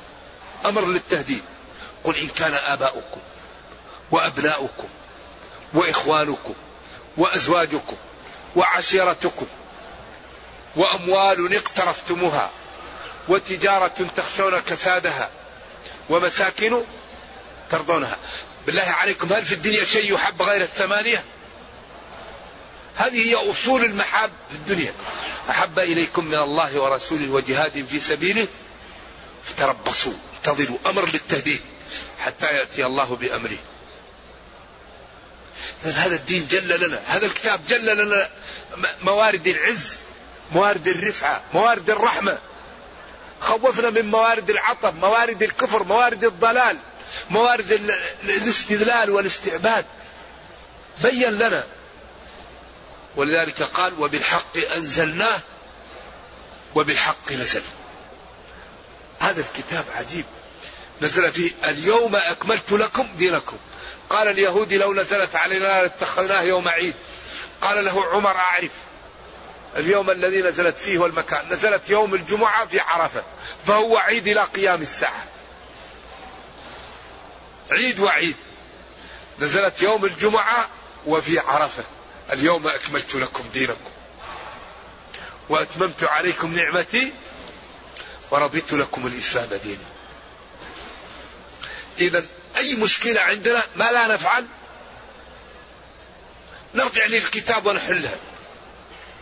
أمر 0.66 0.86
للتهديد. 0.86 1.42
قل 2.04 2.16
إن 2.16 2.28
كان 2.28 2.54
آباؤكم 2.54 3.20
وأبناؤكم 4.10 4.88
وإخوانكم 5.74 6.54
وأزواجكم 7.16 7.96
وعشيرتكم 8.56 9.46
وأموال 10.76 11.56
اقترفتموها 11.56 12.50
وتجارة 13.28 14.10
تخشون 14.16 14.60
كسادها 14.60 15.30
ومساكن 16.08 16.82
ترضونها. 17.70 18.16
بالله 18.66 18.82
عليكم 18.82 19.32
هل 19.32 19.44
في 19.44 19.52
الدنيا 19.52 19.84
شيء 19.84 20.14
يحب 20.14 20.42
غير 20.42 20.60
الثمانية؟ 20.60 21.24
هذه 22.96 23.28
هي 23.28 23.50
أصول 23.50 23.84
المحاب 23.84 24.30
في 24.50 24.54
الدنيا. 24.54 24.92
أحب 25.50 25.78
إليكم 25.78 26.24
من 26.24 26.34
الله 26.34 26.80
ورسوله 26.80 27.30
وجهاد 27.30 27.86
في 27.90 28.00
سبيله. 28.00 28.46
فتربصوا 29.44 30.12
انتظروا 30.36 30.78
أمر 30.86 31.08
للتهديد 31.08 31.60
حتى 32.18 32.46
يأتي 32.46 32.84
الله 32.84 33.16
بأمره. 33.16 33.58
هذا 35.82 36.14
الدين 36.14 36.46
جل 36.46 36.86
لنا 36.86 37.02
هذا 37.06 37.26
الكتاب 37.26 37.60
جل 37.68 37.96
لنا 37.96 38.30
موارد 39.02 39.46
العز. 39.46 39.98
موارد 40.52 40.88
الرفعة 40.88 41.42
موارد 41.54 41.90
الرحمة. 41.90 42.38
خوفنا 43.40 43.90
من 43.90 44.10
موارد 44.10 44.50
العطب 44.50 44.94
موارد 44.94 45.42
الكفر 45.42 45.82
موارد 45.82 46.24
الضلال 46.24 46.76
موارد 47.30 47.72
الاستذلال 48.24 49.10
والاستعباد. 49.10 49.84
بين 51.02 51.30
لنا. 51.30 51.66
ولذلك 53.16 53.62
قال 53.62 54.00
وبالحق 54.00 54.56
أنزلناه 54.76 55.40
وبالحق 56.74 57.32
نزل. 57.32 57.62
هذا 59.20 59.40
الكتاب 59.40 59.84
عجيب. 59.96 60.24
نزل 61.02 61.32
فيه 61.32 61.50
اليوم 61.64 62.16
أكملت 62.16 62.72
لكم 62.72 63.08
دينكم. 63.16 63.56
قال 64.10 64.28
اليهود 64.28 64.72
لو 64.72 64.94
نزلت 64.94 65.36
علينا 65.36 65.82
لاتخذناه 65.82 66.42
يوم 66.42 66.68
عيد. 66.68 66.94
قال 67.60 67.84
له 67.84 68.06
عمر 68.06 68.36
أعرف. 68.36 68.70
اليوم 69.78 70.10
الذي 70.10 70.42
نزلت 70.42 70.76
فيه 70.76 70.98
والمكان 70.98 71.52
نزلت 71.52 71.90
يوم 71.90 72.14
الجمعة 72.14 72.66
في 72.66 72.80
عرفة 72.80 73.22
فهو 73.66 73.96
عيد 73.96 74.28
إلى 74.28 74.42
قيام 74.42 74.82
الساعة. 74.82 75.24
عيد 77.70 78.00
وعيد. 78.00 78.36
نزلت 79.38 79.82
يوم 79.82 80.04
الجمعة 80.04 80.68
وفي 81.06 81.38
عرفة. 81.38 81.84
اليوم 82.32 82.66
أكملت 82.66 83.14
لكم 83.14 83.44
دينكم. 83.52 83.90
وأتممت 85.48 86.04
عليكم 86.04 86.54
نعمتي 86.56 87.12
ورضيت 88.30 88.72
لكم 88.72 89.06
الإسلام 89.06 89.48
دينا. 89.64 89.84
إذا 91.98 92.26
أي 92.56 92.74
مشكلة 92.74 93.20
عندنا 93.20 93.64
ما 93.76 93.84
لا 93.84 94.06
نفعل؟ 94.06 94.46
نرجع 96.74 97.06
للكتاب 97.06 97.66
ونحلها. 97.66 98.18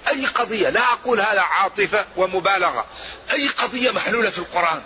أي 0.08 0.26
قضية 0.26 0.68
لا 0.68 0.92
أقول 0.92 1.20
هذا 1.20 1.40
عاطفة 1.40 2.06
ومبالغة. 2.16 2.86
أي 3.32 3.48
قضية 3.48 3.90
محلولة 3.90 4.30
في 4.30 4.38
القرآن. 4.38 4.82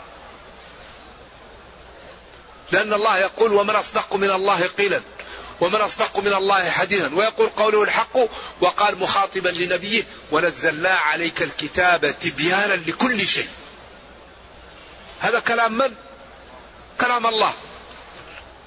لأن 2.72 2.92
الله 2.92 3.18
يقول 3.18 3.52
ومن 3.52 3.76
أصدق 3.76 4.14
من 4.14 4.30
الله 4.30 4.66
قيلا 4.66 5.02
ومن 5.60 5.74
أصدق 5.74 6.18
من 6.18 6.34
الله 6.34 6.70
حديثا 6.70 7.14
ويقول 7.14 7.48
قوله 7.48 7.82
الحق 7.82 8.16
وقال 8.60 8.98
مخاطبا 8.98 9.48
لنبيه 9.48 10.02
ونزلنا 10.30 10.90
عليك 10.90 11.42
الكتاب 11.42 12.18
تبيانا 12.20 12.74
لكل 12.74 13.26
شيء 13.26 13.48
هذا 15.20 15.40
كلام 15.40 15.72
من؟ 15.72 15.94
كلام 17.00 17.26
الله. 17.26 17.52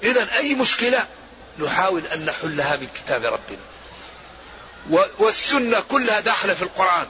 إذا 0.02 0.36
أي 0.36 0.54
مشكلة؟ 0.54 1.06
نحاول 1.58 2.06
أن 2.06 2.24
نحلها 2.24 2.76
من 2.76 2.88
كتاب 2.94 3.24
ربنا. 3.24 3.58
والسنة 4.90 5.80
كلها 5.80 6.20
داخلة 6.20 6.54
في 6.54 6.62
القرآن. 6.62 7.06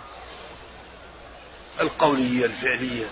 القولية 1.80 2.44
الفعلية. 2.44 3.06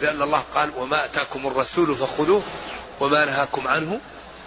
لأن 0.00 0.22
الله 0.22 0.44
قال 0.54 0.72
وما 0.76 1.04
أتاكم 1.04 1.46
الرسول 1.46 1.96
فخذوه 1.96 2.42
وما 3.00 3.24
نهاكم 3.24 3.68
عنه 3.68 4.00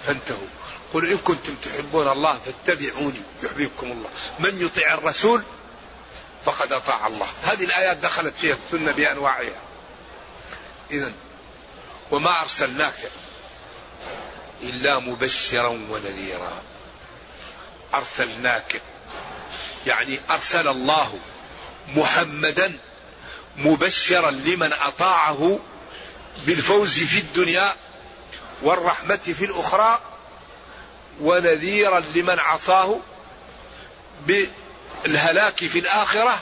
فانتهوا. 0.05 0.47
قل 0.93 1.11
إن 1.11 1.17
كنتم 1.17 1.55
تحبون 1.55 2.07
الله 2.07 2.39
فاتبعوني 2.39 3.21
يحببكم 3.43 3.91
الله. 3.91 4.09
من 4.39 4.65
يطيع 4.65 4.93
الرسول 4.93 5.43
فقد 6.45 6.73
أطاع 6.73 7.07
الله. 7.07 7.27
هذه 7.43 7.63
الآيات 7.63 7.97
دخلت 7.97 8.33
فيها 8.41 8.55
السنة 8.65 8.91
بأنواعها. 8.91 9.61
إذا 10.91 11.13
وما 12.11 12.41
أرسلناك 12.41 13.11
إلا 14.63 14.99
مبشرا 14.99 15.67
ونذيرا. 15.67 16.61
أرسلناك. 17.97 18.81
يعني 19.87 20.19
أرسل 20.29 20.67
الله 20.67 21.19
محمدا 21.87 22.77
مبشرا 23.57 24.31
لمن 24.31 24.73
أطاعه 24.73 25.59
بالفوز 26.45 26.99
في 27.03 27.19
الدنيا 27.19 27.75
والرحمة 28.61 29.15
في 29.15 29.45
الأخرى 29.45 29.99
ونذيرا 31.21 31.99
لمن 31.99 32.39
عصاه 32.39 32.99
بالهلاك 34.27 35.65
في 35.65 35.79
الآخرة 35.79 36.39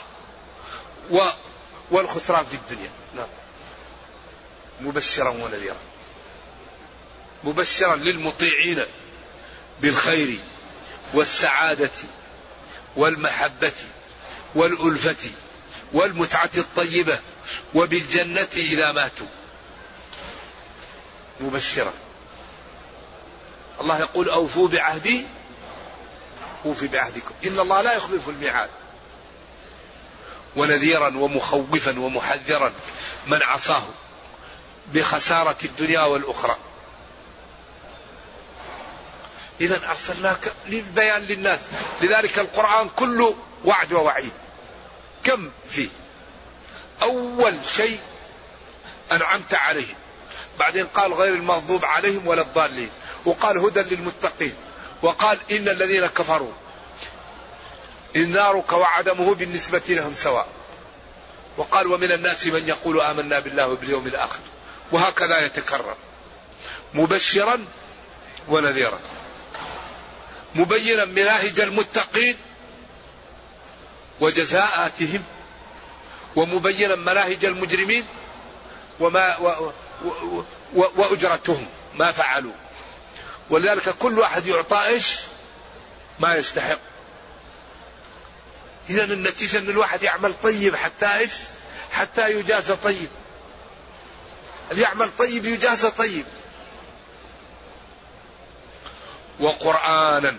والخسران 1.90 2.44
في 2.44 2.54
الدنيا. 2.54 2.90
نعم. 3.16 3.28
مبشرا 4.80 5.28
ونذيرا. 5.28 5.76
مبشرا 7.44 7.96
للمطيعين 7.96 8.84
بالخير. 9.80 10.38
والسعادة 11.14 11.90
والمحبة 12.96 13.72
والألفة 14.54 15.30
والمتعة 15.92 16.50
الطيبة 16.56 17.18
وبالجنة 17.74 18.48
إذا 18.56 18.92
ماتوا. 18.92 19.26
مبشرا. 21.40 21.92
الله 23.80 23.98
يقول 23.98 24.28
أوفوا 24.28 24.68
بعهدي 24.68 25.24
أوفي 26.64 26.86
بعهدكم. 26.86 27.34
إن 27.44 27.60
الله 27.60 27.82
لا 27.82 27.92
يخلف 27.92 28.28
الميعاد. 28.28 28.70
ونذيرا 30.56 31.16
ومخوفا 31.16 31.98
ومحذرا 31.98 32.72
من 33.26 33.42
عصاه 33.42 33.82
بخسارة 34.92 35.56
الدنيا 35.64 36.00
والأخرى. 36.00 36.56
إذا 39.60 39.90
أرسلناك 39.90 40.52
للبيان 40.66 41.22
للناس. 41.22 41.60
لذلك 42.02 42.38
القرآن 42.38 42.88
كله 42.88 43.36
وعد 43.64 43.92
ووعيد. 43.92 44.32
كم 45.24 45.50
فيه؟ 45.70 45.88
أول 47.02 47.56
شيء 47.76 48.00
أنعمت 49.12 49.54
عليهم. 49.54 49.94
بعدين 50.58 50.86
قال 50.86 51.12
غير 51.12 51.34
المغضوب 51.34 51.84
عليهم 51.84 52.26
ولا 52.26 52.42
الضالين. 52.42 52.90
وقال 53.24 53.58
هدى 53.58 53.80
للمتقين. 53.80 54.54
وقال 55.02 55.38
إن 55.50 55.68
الذين 55.68 56.06
كفروا 56.06 56.52
النار 58.16 58.60
كوعدمه 58.60 59.34
بالنسبة 59.34 59.82
لهم 59.88 60.14
سواء. 60.14 60.48
وقال 61.56 61.86
ومن 61.86 62.12
الناس 62.12 62.46
من 62.46 62.68
يقول 62.68 63.00
آمنا 63.00 63.40
بالله 63.40 63.68
وباليوم 63.68 64.06
الآخر. 64.06 64.40
وهكذا 64.92 65.40
يتكرر. 65.40 65.96
مبشرا 66.94 67.64
ونذيرا. 68.48 68.98
مبينا 70.54 71.04
مناهج 71.04 71.60
المتقين 71.60 72.36
وجزاءاتهم 74.20 75.22
ومبينا 76.36 76.96
مناهج 76.96 77.44
المجرمين 77.44 78.04
وما 79.00 79.36
و 79.38 79.72
و 80.04 80.44
و 80.74 80.84
وأجرتهم 80.96 81.66
ما 81.94 82.12
فعلوا 82.12 82.52
ولذلك 83.50 83.88
كل 83.88 84.18
واحد 84.18 84.46
يعطى 84.46 84.86
إيش؟ 84.86 85.18
ما 86.18 86.34
يستحق. 86.34 86.78
إذا 88.90 89.04
النتيجة 89.04 89.58
أن 89.58 89.70
الواحد 89.70 90.02
يعمل 90.02 90.34
طيب 90.42 90.76
حتى 90.76 91.06
إيش؟ 91.06 91.32
حتى 91.92 92.30
يجازى 92.30 92.76
طيب. 92.76 93.08
اللي 94.70 94.82
يعمل 94.82 95.10
طيب 95.18 95.44
يجازى 95.46 95.90
طيب. 95.90 96.24
وقرآنا. 99.40 100.36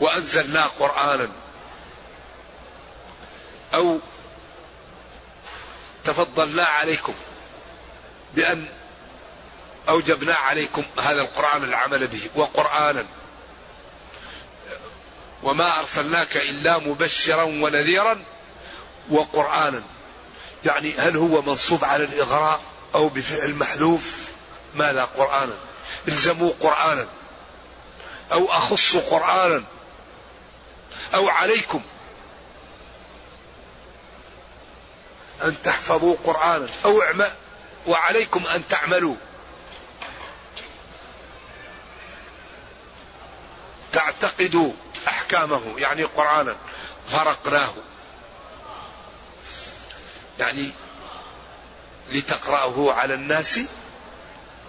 وأنزلنا 0.00 0.66
قرآنا. 0.66 1.30
أو 3.74 3.98
تفضلنا 6.04 6.64
عليكم 6.64 7.14
بأن 8.34 8.66
أوجبنا 9.88 10.34
عليكم 10.34 10.84
هذا 11.00 11.20
القرآن 11.20 11.64
العمل 11.64 12.06
به 12.06 12.30
وقرآنا. 12.34 13.06
وما 15.42 15.80
أرسلناك 15.80 16.36
إلا 16.36 16.78
مبشرا 16.78 17.42
ونذيرا 17.42 18.24
وقرآنا. 19.10 19.82
يعني 20.64 20.94
هل 20.98 21.16
هو 21.16 21.42
منصوب 21.42 21.84
على 21.84 22.04
الإغراء 22.04 22.60
أو 22.94 23.08
بفعل 23.08 23.54
محذوف؟ 23.54 24.28
ماذا 24.74 25.04
قرآنا؟ 25.04 25.54
الزموا 26.08 26.52
قرآنا 26.60 27.06
أو 28.32 28.52
أخص 28.52 28.96
قرآنا 28.96 29.64
أو 31.14 31.28
عليكم 31.28 31.82
أن 35.42 35.62
تحفظوا 35.62 36.16
قرآنا 36.24 36.68
أو 36.84 37.02
اعمل 37.02 37.32
وعليكم 37.86 38.46
أن 38.46 38.68
تعملوا. 38.68 39.16
تعتقدوا 43.92 44.72
أحكامه 45.08 45.62
يعني 45.76 46.04
قرآنا. 46.04 46.56
فرقناه. 47.08 47.74
يعني 50.38 50.70
لتقرأه 52.12 52.92
على 52.92 53.14
الناس 53.14 53.60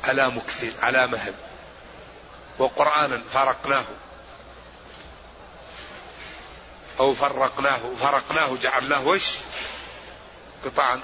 على 0.07 0.29
مكثر 0.29 0.71
على 0.81 1.07
مهل. 1.07 1.33
وقرآنا 2.59 3.21
فرقناه. 3.33 3.85
أو 6.99 7.13
فرقناه 7.13 7.79
فرقناه 7.99 8.55
جعلناه 8.63 9.07
وش؟ 9.07 9.35
قطعا. 10.65 11.01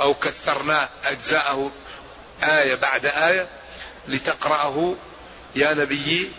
أو 0.00 0.14
كثرناه 0.14 0.88
أجزاءه 1.04 1.70
آية 2.42 2.74
بعد 2.74 3.06
آية 3.06 3.48
لتقرأه 4.08 4.94
يا 5.56 5.74
نبي 5.74 6.30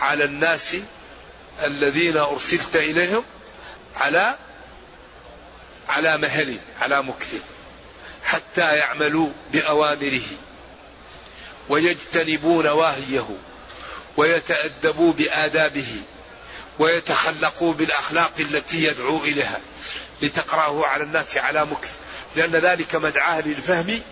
على 0.00 0.24
الناس 0.24 0.76
الذين 1.64 2.16
أرسلت 2.16 2.76
إليهم 2.76 3.24
على 3.96 4.36
على 5.88 6.18
مهل 6.18 6.58
على 6.80 7.02
مكث. 7.02 7.42
حتى 8.24 8.76
يعملوا 8.76 9.30
بأوامره. 9.52 10.22
ويجتنبوا 11.68 12.62
نواهيه 12.62 13.28
ويتأدبوا 14.16 15.12
بآدابه 15.12 15.96
ويتخلقوا 16.78 17.74
بالأخلاق 17.74 18.32
التي 18.40 18.84
يدعو 18.84 19.24
إليها 19.24 19.60
لتقرأه 20.22 20.86
على 20.86 21.04
الناس 21.04 21.36
على 21.36 21.64
مكث. 21.66 21.90
لأن 22.36 22.50
ذلك 22.50 22.94
مدعاة 22.94 23.40
للفهم 23.40 24.02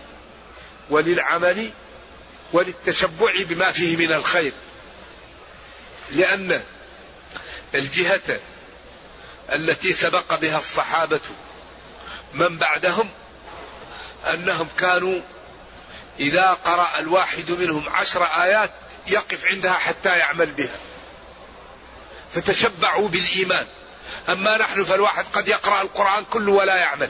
وللعمل 0.89 1.71
وللتشبع 2.53 3.33
بما 3.39 3.71
فيه 3.71 3.97
من 3.97 4.11
الخير. 4.11 4.53
لأن 6.11 6.63
الجهة 7.75 8.39
التي 9.53 9.93
سبق 9.93 10.35
بها 10.35 10.59
الصحابة 10.59 11.19
من 12.33 12.57
بعدهم 12.57 13.09
أنهم 14.25 14.67
كانوا 14.79 15.21
إذا 16.21 16.57
قرأ 16.65 16.99
الواحد 16.99 17.51
منهم 17.51 17.89
عشر 17.89 18.23
آيات 18.23 18.71
يقف 19.07 19.45
عندها 19.45 19.73
حتى 19.73 20.09
يعمل 20.09 20.45
بها. 20.45 20.79
فتشبعوا 22.33 23.07
بالإيمان. 23.07 23.67
أما 24.29 24.57
نحن 24.57 24.83
فالواحد 24.83 25.25
قد 25.33 25.47
يقرأ 25.47 25.81
القرآن 25.81 26.25
كله 26.31 26.51
ولا 26.51 26.75
يعمل. 26.75 27.09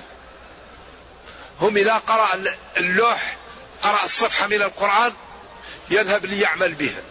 هم 1.62 1.78
إذا 1.78 1.97
قرأ 1.97 2.43
اللوح 2.78 3.38
قرأ 3.84 4.04
الصفحة 4.04 4.47
من 4.47 4.62
القرآن 4.62 5.13
يذهب 5.89 6.26
ليعمل 6.26 6.74
بها. 6.74 7.02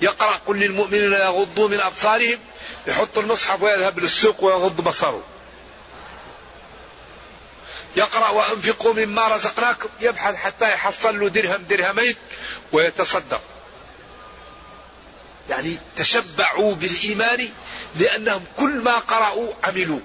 يقرأ 0.00 0.40
قل 0.46 0.56
للمؤمنين 0.56 1.12
يغضوا 1.12 1.68
من 1.68 1.80
أبصارهم 1.80 2.38
يحط 2.86 3.18
المصحف 3.18 3.62
ويذهب 3.62 3.98
للسوق 3.98 4.44
ويغض 4.44 4.80
بصره. 4.80 5.22
يقرأ 7.96 8.28
وأنفقوا 8.28 8.94
مما 8.94 9.28
رزقناكم. 9.28 9.88
يبحث 10.00 10.36
حتى 10.36 10.72
يحصل 10.72 11.20
له 11.20 11.28
درهم 11.28 11.62
درهمين 11.62 12.16
ويتصدق. 12.72 13.40
يعني 15.50 15.78
تشبعوا 15.96 16.74
بالإيمان 16.74 17.48
لأنهم 17.96 18.44
كل 18.56 18.70
ما 18.70 18.98
قرأوا 18.98 19.52
عملوا. 19.64 20.00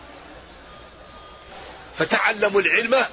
فتعلموا 2.00 2.62
العلم 2.62 3.06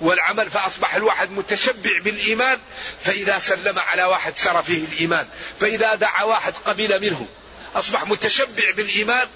والعمل 0.00 0.50
فأصبح 0.50 0.94
الواحد 0.94 1.30
متشبع 1.30 1.98
بالإيمان. 2.04 2.58
فإذا 3.04 3.38
سلم 3.38 3.78
على 3.78 4.04
واحد 4.04 4.36
سر 4.36 4.62
فيه 4.62 4.84
الإيمان. 4.84 5.26
فإذا 5.60 5.94
دعا 5.94 6.24
واحد 6.24 6.54
قبل 6.64 7.00
منه 7.00 7.26
أصبح 7.74 8.04
متشبع 8.04 8.70
بالإيمان. 8.76 9.28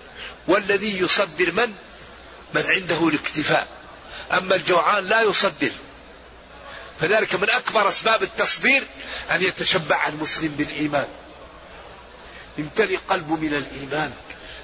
والذي 0.48 1.00
يصدر 1.00 1.52
من؟ 1.52 1.74
من 2.54 2.62
عنده 2.66 3.08
الاكتفاء. 3.08 3.75
أما 4.32 4.54
الجوعان 4.54 5.06
لا 5.06 5.22
يصدر. 5.22 5.70
فذلك 7.00 7.34
من 7.34 7.50
أكبر 7.50 7.88
أسباب 7.88 8.22
التصدير 8.22 8.86
أن 9.30 9.42
يتشبع 9.42 10.08
المسلم 10.08 10.48
بالإيمان. 10.48 11.08
يمتلئ 12.58 12.98
قلبه 13.08 13.36
من 13.36 13.54
الإيمان 13.54 14.12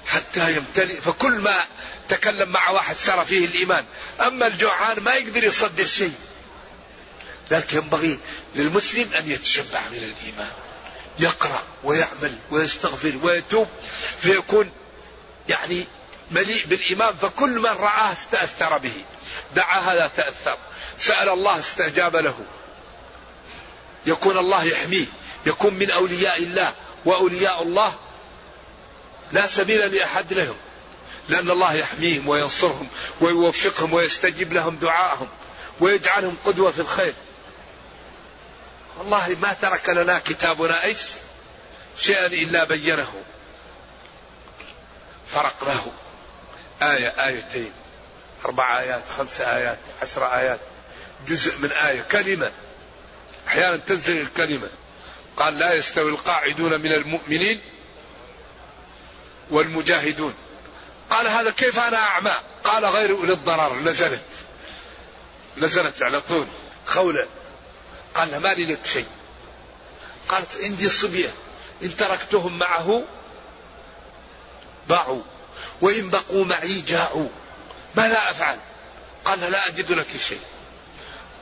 حتى 0.07 0.55
يمتلئ 0.55 1.01
فكل 1.01 1.33
ما 1.33 1.65
تكلم 2.09 2.49
مع 2.49 2.69
واحد 2.69 2.95
سار 2.95 3.25
فيه 3.25 3.45
الإيمان. 3.45 3.85
أما 4.21 4.47
الجوعان 4.47 4.99
ما 4.99 5.13
يقدر 5.13 5.43
يصدر 5.43 5.85
شيء. 5.85 6.13
لكن 7.51 7.77
ينبغي 7.77 8.19
للمسلم 8.55 9.13
أن 9.13 9.31
يتشبع 9.31 9.79
من 9.91 9.97
الإيمان. 9.97 10.51
يقرأ 11.19 11.63
ويعمل 11.83 12.35
ويستغفر 12.51 13.13
ويتوب 13.23 13.67
فيكون 14.21 14.71
يعني 15.49 15.87
مليء 16.31 16.65
بالإيمان 16.65 17.15
فكل 17.15 17.59
من 17.59 17.65
رآه 17.65 18.11
استأثر 18.11 18.77
به. 18.77 19.03
دعا 19.55 19.79
هذا 19.79 20.11
تأثر. 20.15 20.57
سأل 20.97 21.29
الله 21.29 21.59
استجاب 21.59 22.15
له. 22.15 22.35
يكون 24.05 24.37
الله 24.37 24.63
يحميه. 24.63 25.05
يكون 25.45 25.73
من 25.73 25.91
أولياء 25.91 26.43
الله. 26.43 26.73
وأولياء 27.05 27.63
الله 27.63 27.95
لا 29.31 29.47
سبيل 29.47 29.95
لأحد 29.95 30.33
لهم. 30.33 30.55
لأن 31.29 31.51
الله 31.51 31.73
يحميهم 31.73 32.27
وينصرهم 32.27 32.87
ويوفقهم 33.21 33.93
ويستجيب 33.93 34.53
لهم 34.53 34.75
دعائهم 34.75 35.27
ويجعلهم 35.79 36.37
قدوة 36.45 36.71
في 36.71 36.79
الخير. 36.79 37.13
والله 38.97 39.37
ما 39.41 39.53
ترك 39.53 39.89
لنا 39.89 40.19
كتابنا 40.19 40.83
إيش؟ 40.83 40.99
شيئا 41.97 42.25
إلا 42.25 42.63
بينه. 42.63 43.13
فرقناه. 45.33 45.85
آية 46.91 47.25
آيتين. 47.25 47.71
أربع 48.45 48.79
آيات 48.79 49.03
خمس 49.17 49.41
آيات 49.41 49.77
عشر 50.01 50.25
آيات. 50.25 50.59
جزء 51.27 51.57
من 51.57 51.71
آية 51.71 52.01
كلمة. 52.01 52.51
أحيانا 53.47 53.77
تنزل 53.77 54.21
الكلمة. 54.21 54.69
قال 55.37 55.59
لا 55.59 55.73
يستوي 55.73 56.11
القاعدون 56.11 56.81
من 56.81 56.91
المؤمنين 56.91 57.61
والمجاهدون. 59.49 60.33
قال 61.09 61.27
هذا 61.27 61.51
كيف 61.51 61.79
أنا 61.79 61.97
أعمى؟ 61.97 62.33
قال 62.63 62.85
غير 62.85 63.11
أولي 63.11 63.33
الضرر. 63.33 63.79
نزلت. 63.79 64.25
نزلت 65.57 66.03
على 66.03 66.21
طول. 66.21 66.45
خولة. 66.85 67.27
قال 68.15 68.37
ما 68.37 68.53
لي 68.53 68.73
لك 68.73 68.85
شيء. 68.85 69.07
قالت 70.29 70.63
عندي 70.63 70.89
صبية. 70.89 71.29
إن 71.83 71.97
تركتهم 71.97 72.59
معه 72.59 73.03
باعوا. 74.89 75.21
وإن 75.83 76.09
بقوا 76.09 76.45
معي 76.45 76.81
جاعوا 76.81 77.29
ماذا 77.95 78.17
أفعل؟ 78.29 78.57
قال 79.25 79.39
لا 79.39 79.67
أجد 79.67 79.91
لك 79.91 80.07
شيء. 80.27 80.39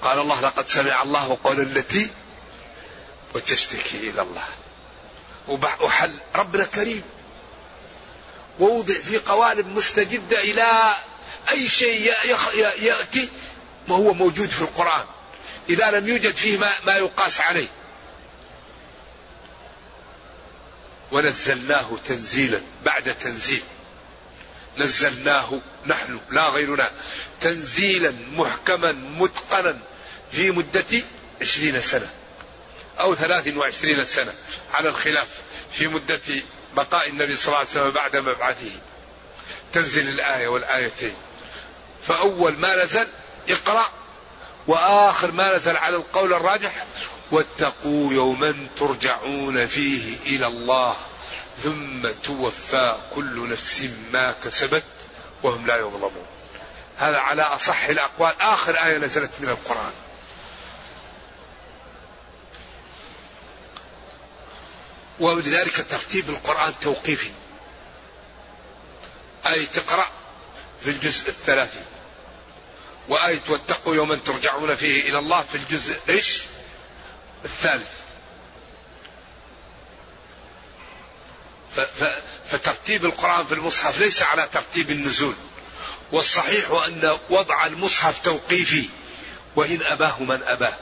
قال 0.02 0.20
الله 0.20 0.42
لقد 0.42 0.70
سمع 0.70 1.04
الله 1.04 1.38
قول 1.44 1.60
التي 1.60 2.10
وتشتكي 3.36 3.98
إلى 3.98 4.22
الله. 4.22 4.48
وحل. 5.82 6.14
ربنا 6.36 6.66
كريم. 6.66 7.04
ووضع 8.60 8.94
في 8.94 9.18
قوالب 9.18 9.68
مستجدة 9.68 10.40
إلى 10.40 10.96
أي 11.50 11.68
شيء 11.68 12.14
يأتي 12.80 13.30
وهو 13.88 14.14
موجود 14.14 14.50
في 14.50 14.62
القرآن. 14.62 15.06
إذا 15.70 15.92
لم 15.92 16.08
يوجد 16.08 16.36
فيه 16.36 16.58
ما, 16.58 16.72
ما 16.86 16.96
يقاس 16.96 17.42
عليه. 17.42 17.68
ونزلناه 21.12 21.98
تنزيلا 22.06 22.62
بعد 22.86 23.16
تنزيل. 23.16 23.64
نزلناه 24.78 25.62
نحن 25.86 26.20
لا 26.32 26.50
غيرنا. 26.50 26.92
تنزيلا 27.42 28.14
محكما 28.32 28.92
متقنا 28.92 29.80
في 30.32 30.52
مدة 30.52 31.04
عشرين 31.42 31.82
سنة 31.82 32.10
أو 33.00 33.16
ثلاث 33.16 33.48
وعشرين 33.48 34.06
سنة 34.06 34.34
على 34.74 34.90
الخلاف 34.90 35.28
في 35.72 35.88
مدة 35.88 36.20
بقاء 36.76 37.10
النبي 37.10 37.36
صلى 37.36 37.48
الله 37.48 37.58
عليه 37.58 37.70
وسلم 37.70 37.92
بعد 37.92 38.18
مبعثه. 38.18 38.72
تنزل 39.74 40.10
الآية 40.10 40.48
والآيتين. 40.48 41.16
فأول 42.08 42.58
ما 42.58 42.84
نزل 42.84 43.08
اقرأ 43.50 43.86
وآخر 44.68 45.32
ما 45.32 45.56
نزل 45.56 45.78
على 45.78 45.96
القول 45.96 46.34
الراجح 46.34 46.86
واتقوا 47.32 48.14
يوما 48.14 48.68
ترجعون 48.78 49.68
فيه 49.68 50.16
إلى 50.26 50.48
الله. 50.48 50.96
ثم 51.64 52.12
توفى 52.24 52.98
كل 53.16 53.50
نفس 53.52 53.90
ما 54.12 54.36
كسبت 54.44 54.84
وهم 55.44 55.68
لا 55.68 55.78
يظلمون. 55.78 56.26
هذا 56.98 57.18
على 57.18 57.42
أصح 57.42 57.84
الأقوال. 57.84 58.42
آخر 58.42 58.76
آية 58.76 58.98
نزلت 58.98 59.32
من 59.40 59.50
القرآن. 59.50 59.94
ولذلك 65.20 65.86
ترتيب 65.90 66.30
القرآن 66.30 66.74
توقيفي. 66.82 67.32
آية 69.48 69.66
تقرأ 69.66 70.08
في 70.84 70.90
الجزء 70.90 71.30
الثلاثي. 71.30 71.82
وآية 73.10 73.42
واتقوا 73.50 73.96
يوما 73.96 74.16
ترجعون 74.16 74.76
فيه 74.76 75.10
إلى 75.10 75.20
الله 75.20 75.42
في 75.42 75.56
الجزء 75.56 76.00
إيش؟ 76.10 76.44
الثالث. 77.46 78.01
فترتيب 82.46 83.06
القرآن 83.06 83.46
في 83.46 83.54
المصحف 83.54 84.00
ليس 84.00 84.22
على 84.22 84.50
ترتيب 84.54 84.90
النزول. 84.90 85.36
والصحيح 86.12 86.72
أن 86.72 87.18
وضع 87.30 87.66
المصحف 87.66 88.20
توقيفي 88.20 88.86
وإن 89.56 89.82
أباه 89.82 90.24
من 90.24 90.44
أباه. 90.44 90.74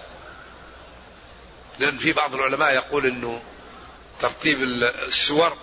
لأن 1.79 1.97
في 1.97 2.11
بعض 2.11 2.33
العلماء 2.35 2.73
يقول 2.73 3.05
أنه 3.05 3.41
ترتيب 4.21 4.63
السور 5.07 5.57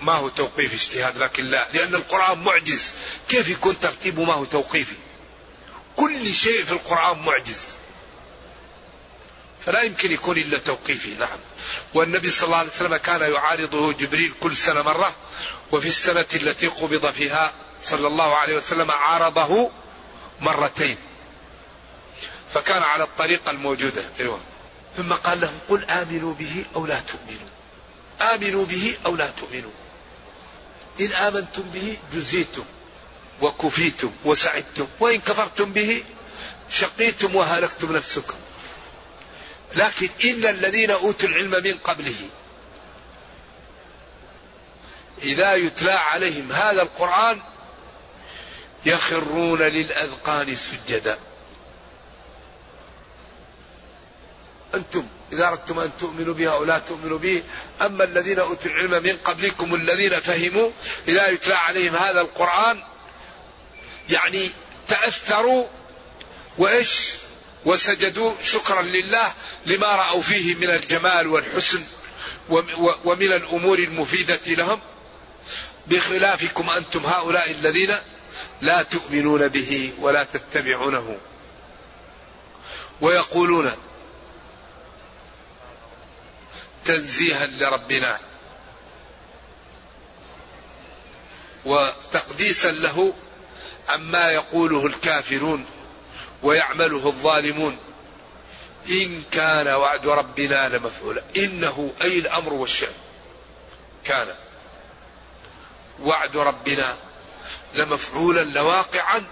ما 0.00 0.12
هو 0.12 0.28
توقيف 0.28 0.74
اجتهاد 0.74 1.18
لكن 1.18 1.44
لا. 1.44 1.68
لأن 1.72 1.94
القرآن 1.94 2.38
معجز. 2.38 2.92
كيف 3.28 3.48
يكون 3.48 3.80
ترتيبه 3.80 4.24
ما 4.24 4.32
هو 4.32 4.44
توقيفي؟ 4.44 4.96
كل 5.96 6.34
شيء 6.34 6.64
في 6.64 6.72
القرآن 6.72 7.18
معجز. 7.18 7.75
فلا 9.66 9.82
يمكن 9.82 10.12
يكون 10.12 10.38
إلا 10.38 10.58
توقيفي 10.58 11.14
نعم. 11.14 11.38
والنبي 11.94 12.30
صلى 12.30 12.46
الله 12.46 12.56
عليه 12.56 12.70
وسلم 12.70 12.96
كان 12.96 13.20
يعارضه 13.20 13.92
جبريل 13.92 14.32
كل 14.40 14.56
سنة 14.56 14.82
مرة 14.82 15.14
وفي 15.72 15.88
السنة 15.88 16.26
التي 16.34 16.66
قبض 16.66 17.10
فيها 17.10 17.52
صلى 17.82 18.06
الله 18.06 18.34
عليه 18.36 18.56
وسلم 18.56 18.90
عارضه 18.90 19.70
مرتين. 20.40 20.96
فكان 22.54 22.82
على 22.82 23.04
الطريقة 23.04 23.50
الموجودة 23.50 24.04
أيوة. 24.20 24.40
ثم 24.96 25.12
قال 25.12 25.40
لهم 25.40 25.58
قل 25.68 25.84
آمنوا 25.84 26.34
به 26.34 26.64
أو 26.76 26.86
لا 26.86 27.00
تؤمنوا. 27.00 28.34
آمنوا 28.34 28.64
به 28.64 28.96
أو 29.06 29.16
لا 29.16 29.30
تؤمنوا. 29.30 29.70
إن 31.00 31.12
آمنتم 31.12 31.62
به 31.62 31.96
جزيتم 32.14 32.64
وكفيتم 33.40 34.10
وسعدتم 34.24 34.86
وإن 35.00 35.20
كفرتم 35.20 35.72
به 35.72 36.04
شقيتم 36.70 37.36
وهلكتم 37.36 37.96
نفسكم. 37.96 38.36
لكن 39.76 40.08
إن 40.24 40.46
الذين 40.46 40.90
أوتوا 40.90 41.28
العلم 41.28 41.50
من 41.64 41.78
قبله 41.78 42.28
إذا 45.22 45.54
يتلى 45.54 45.92
عليهم 45.92 46.52
هذا 46.52 46.82
القرآن 46.82 47.40
يخرون 48.86 49.62
للأذقان 49.62 50.56
سجدا. 50.56 51.18
أنتم 54.74 55.06
إذا 55.32 55.48
أردتم 55.48 55.78
أن 55.78 55.90
تؤمنوا 56.00 56.34
بها 56.34 56.50
أو 56.50 56.64
لا 56.64 56.78
تؤمنوا 56.78 57.18
به 57.18 57.42
أما 57.82 58.04
الذين 58.04 58.38
أوتوا 58.38 58.70
العلم 58.70 59.02
من 59.02 59.18
قبلكم 59.24 59.74
الذين 59.74 60.20
فهموا 60.20 60.70
إذا 61.08 61.28
يتلى 61.28 61.54
عليهم 61.54 61.96
هذا 61.96 62.20
القرآن 62.20 62.82
يعني 64.10 64.50
تأثروا 64.88 65.66
وإيش؟ 66.58 67.10
وسجدوا 67.66 68.34
شكرا 68.42 68.82
لله 68.82 69.32
لما 69.66 69.86
رأوا 69.86 70.22
فيه 70.22 70.54
من 70.54 70.70
الجمال 70.70 71.26
والحسن 71.26 71.84
ومن 73.04 73.32
الأمور 73.32 73.78
المفيدة 73.78 74.40
لهم. 74.46 74.80
بخلافكم 75.86 76.70
أنتم 76.70 77.06
هؤلاء 77.06 77.50
الذين 77.50 77.96
لا 78.60 78.82
تؤمنون 78.82 79.48
به 79.48 79.92
ولا 79.98 80.24
تتبعونه. 80.24 81.16
ويقولون 83.00 83.72
تنزيها 86.84 87.46
لربنا 87.46 88.18
وتقديسا 91.64 92.70
له 92.70 93.14
عما 93.88 94.30
يقوله 94.30 94.86
الكافرون. 94.86 95.66
ويعمله 96.42 97.06
الظالمون. 97.06 97.78
إن 98.90 99.22
كان 99.32 99.68
وعد 99.68 100.06
ربنا 100.06 100.68
لمفعولا. 100.68 101.22
إنه 101.36 101.92
أي 102.02 102.18
الأمر 102.18 102.52
والشأن. 102.52 102.94
كان 104.04 104.28
وعد 106.02 106.36
ربنا 106.36 106.96
لمفعولا 107.74 108.44
لواقعا 108.44 109.24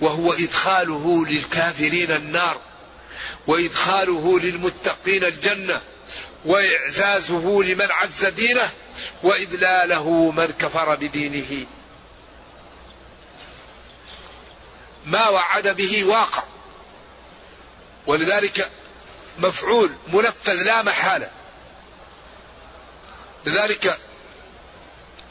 وهو 0.00 0.32
إدخاله 0.32 1.26
للكافرين 1.26 2.10
النار 2.10 2.56
وإدخاله 3.46 4.40
للمتقين 4.40 5.24
الجنة 5.24 5.80
وإعزازه 6.44 7.62
لمن 7.62 7.90
عز 7.90 8.24
دينه 8.24 8.70
وإذلاله 9.22 10.30
من 10.30 10.46
كفر 10.46 10.94
بدينه. 10.94 11.66
ما 15.06 15.28
وعد 15.28 15.68
به 15.68 16.04
واقع. 16.04 16.42
ولذلك 18.06 18.70
مفعول 19.38 19.92
منفذ 20.12 20.52
لا 20.52 20.82
محالة. 20.82 21.30
لذلك 23.44 23.98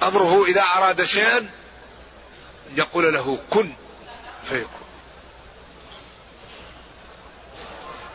أمره 0.03 0.45
إذا 0.45 0.61
أراد 0.61 1.03
شيئا 1.03 1.49
يقول 2.75 3.13
له 3.13 3.39
كن 3.49 3.73
فيكون. 4.49 4.87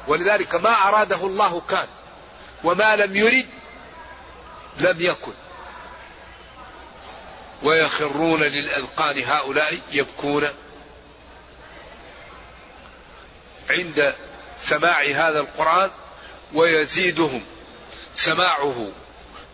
ولذلك 0.07 0.55
ما 0.55 0.89
أراده 0.89 1.27
الله 1.27 1.63
كان 1.69 1.89
وما 2.65 2.97
لم 2.97 3.17
يرد 3.17 3.49
لم 4.79 4.97
يكن. 5.01 5.33
ويخرون 7.63 8.43
للأذقان 8.43 9.25
هؤلاء 9.25 9.79
يبكون 9.93 10.49
عند 13.71 14.15
سماع 14.61 15.03
هذا 15.03 15.41
القرآن 15.41 15.91
ويزيدهم 16.53 17.43
سماعه 18.15 18.91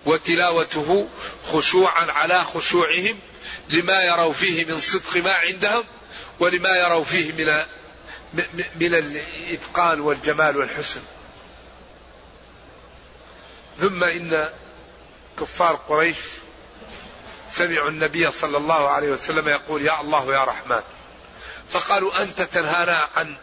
وتلاوته 0.05 1.09
خشوعا 1.53 2.13
على 2.13 2.45
خشوعهم 2.45 3.19
لما 3.71 4.03
يروا 4.03 4.33
فيه 4.33 4.65
من 4.65 4.81
صدق 4.81 5.17
ما 5.17 5.33
عندهم 5.33 5.85
ولما 6.41 6.77
يروا 6.77 7.05
فيه 7.05 7.33
من 7.33 7.63
من 8.81 8.95
الإتقان 8.95 10.01
والجمال 10.01 10.57
والحسن. 10.57 11.01
ثم 13.79 14.05
إن 14.05 14.51
كفار 15.41 15.75
قريش 15.75 16.17
سمعوا 17.51 17.91
النبي 17.91 18.31
صلى 18.31 18.57
الله 18.57 18.89
عليه 18.89 19.09
وسلم 19.09 19.49
يقول 19.49 19.83
يا 19.83 20.01
الله 20.01 20.33
يا 20.33 20.45
رحمن. 20.45 20.83
فقالوا 21.69 22.23
أنت 22.23 22.43
تنهانا 22.43 23.09
عن 23.17 23.37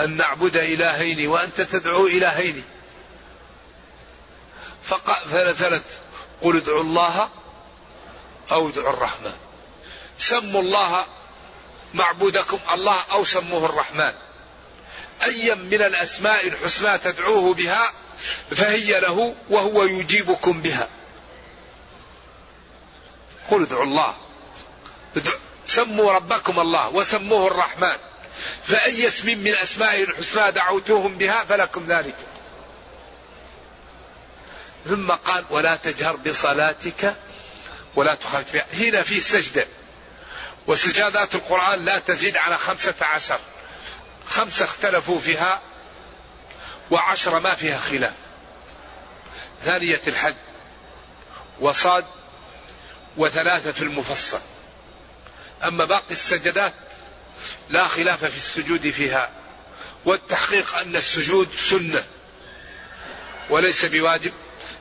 أن 0.00 0.16
نعبد 0.16 0.56
إلهين 0.56 1.28
وأنت 1.28 1.60
تدعو 1.60 2.06
إلهين. 2.06 2.64
فنزلت 5.30 5.84
قل 6.40 6.56
ادعوا 6.56 6.82
الله 6.82 7.28
أو 8.50 8.68
ادعوا 8.68 8.90
الرحمن. 8.90 9.32
سموا 10.18 10.62
الله 10.62 11.06
معبودكم 11.94 12.58
الله 12.74 13.00
أو 13.12 13.24
سموه 13.24 13.64
الرحمن. 13.64 14.12
ايا 15.22 15.54
من 15.54 15.82
الأسماء 15.82 16.48
الحسنى 16.48 16.98
تدعوه 16.98 17.54
بها 17.54 17.92
فهي 18.50 19.00
له 19.00 19.34
وهو 19.50 19.82
يجيبكم 19.82 20.62
بها. 20.62 20.88
قل 23.50 23.62
ادعوا 23.62 23.84
الله. 23.84 24.14
سموا 25.66 26.12
ربكم 26.12 26.60
الله 26.60 26.88
وسموه 26.88 27.46
الرحمن. 27.46 27.96
فأي 28.64 29.06
اسم 29.06 29.38
من 29.38 29.54
أسمائه 29.54 30.04
الحسنى 30.04 30.52
دعوتوهم 30.52 31.18
بها 31.18 31.44
فلكم 31.44 31.86
ذلك. 31.86 32.14
ثم 34.88 35.12
قال 35.12 35.44
ولا 35.50 35.76
تجهر 35.76 36.16
بصلاتك 36.16 37.14
ولا 37.94 38.14
تخالف 38.14 38.50
فيها. 38.50 38.66
هنا 38.72 39.02
في 39.02 39.20
سجدة. 39.20 39.66
وسجادات 40.66 41.34
القرآن 41.34 41.84
لا 41.84 41.98
تزيد 41.98 42.36
على 42.36 42.58
خمسة 42.58 42.94
عشر. 43.00 43.40
خمسة 44.26 44.64
اختلفوا 44.64 45.20
فيها 45.20 45.60
وعشرة 46.90 47.38
ما 47.38 47.54
فيها 47.54 47.78
خلاف. 47.78 48.14
ثانية 49.64 50.00
الحج 50.06 50.34
وصاد 51.60 52.04
وثلاثة 53.16 53.72
في 53.72 53.82
المفصل. 53.82 54.40
أما 55.64 55.84
باقي 55.84 56.10
السجدات 56.10 56.72
لا 57.72 57.88
خلاف 57.88 58.24
في 58.24 58.36
السجود 58.36 58.90
فيها 58.90 59.30
والتحقيق 60.04 60.76
أن 60.76 60.96
السجود 60.96 61.48
سنة 61.58 62.04
وليس 63.50 63.84
بواجب 63.84 64.32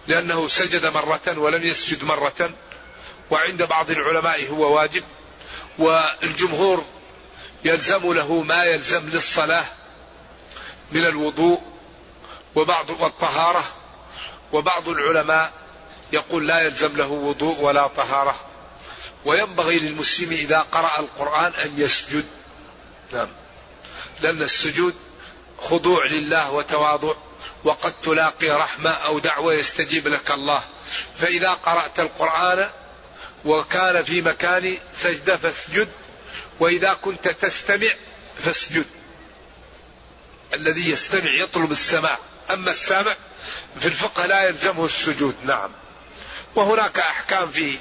لأنه 0.08 0.47
سجد 0.47 0.86
مرة 0.86 1.38
ولم 1.38 1.63
يسجد 1.63 2.04
مرة 2.04 2.49
وعند 3.32 3.63
بعض 3.63 3.91
العلماء 3.91 4.47
هو 4.49 4.75
واجب 4.75 5.04
والجمهور 5.77 6.86
يلزم 7.63 8.13
له 8.13 8.41
ما 8.41 8.63
يلزم 8.63 9.10
للصلاة 9.10 9.65
من 10.91 11.06
الوضوء 11.06 11.62
وبعض 12.56 12.89
والطهارة 12.89 13.63
وبعض 14.54 14.89
العلماء 14.89 15.54
يقول 16.13 16.47
لا 16.47 16.62
يلزم 16.62 16.97
له 16.97 17.08
وضوء 17.08 17.60
ولا 17.60 17.88
طهارة 17.88 18.36
وينبغي 19.25 19.80
للمسلم 19.80 20.32
إذا 20.32 20.60
قرأ 20.60 20.99
القرآن 20.99 21.54
أن 21.54 21.73
يسجد. 21.77 22.25
نعم 23.13 23.28
لأن 24.21 24.41
السجود 24.41 24.95
خضوع 25.62 26.06
لله 26.06 26.52
وتواضع 26.52 27.15
وقد 27.63 27.93
تلاقي 28.04 28.50
رحمة 28.50 28.89
أو 28.89 29.19
دعوة 29.19 29.54
يستجيب 29.54 30.08
لك 30.08 30.32
الله. 30.32 30.63
فإذا 31.17 31.50
قرأت 31.50 32.00
القرآن 32.00 32.69
وكان 33.45 34.04
في 34.04 34.21
مكان 34.21 34.78
سجدة 34.97 35.38
فاسجد 35.38 35.89
وإذا 36.60 36.93
كنت 36.93 37.28
تستمع 37.28 37.89
فاسجد. 38.38 38.86
الذي 40.54 40.90
يستمع 40.90 41.31
يطلب 41.33 41.71
السماع. 41.71 42.17
أما 42.50 42.71
السامع 42.71 43.15
في 43.79 43.86
الفقه 43.86 44.25
لا 44.25 44.44
يلزمه 44.44 44.86
السجود. 44.86 45.36
نعم. 45.44 45.71
وهناك 46.56 47.00
أحكام 47.00 47.52
في 47.52 47.77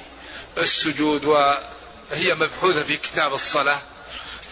السجود 0.57 1.25
وهي 1.25 2.35
مبحوثة 2.35 2.83
في 2.83 2.97
كتاب 2.97 3.33
الصلاة. 3.33 3.81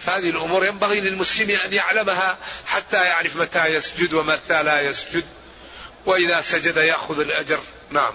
فهذه 0.06 0.30
الأمور 0.30 0.66
ينبغي 0.66 1.00
للمسلم 1.00 1.50
أن 1.50 1.72
يعلمها 1.72 2.38
حتى 2.66 2.96
يعرف 2.96 3.36
متى 3.36 3.66
يسجد 3.66 4.14
ومتى 4.14 4.62
لا 4.62 4.80
يسجد 4.80 5.24
وإذا 6.06 6.40
سجد 6.40 6.76
يأخذ 6.76 7.20
الأجر. 7.20 7.60
نعم. 7.90 8.12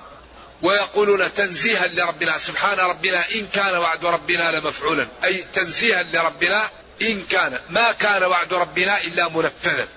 ويقولون 0.61 1.33
تنزيها 1.33 1.87
لربنا 1.87 2.37
سبحان 2.37 2.79
ربنا 2.79 3.25
إن 3.35 3.47
كان 3.53 3.75
وعد 3.75 4.05
ربنا 4.05 4.51
لمفعولا. 4.51 5.07
أي 5.23 5.45
تنزيها 5.53 6.03
لربنا 6.03 6.69
إن 7.01 7.23
كان. 7.23 7.59
ما 7.69 7.91
كان 7.91 8.23
وعد 8.23 8.53
ربنا 8.53 9.01
إلا 9.01 9.29
منفذا. 9.29 9.87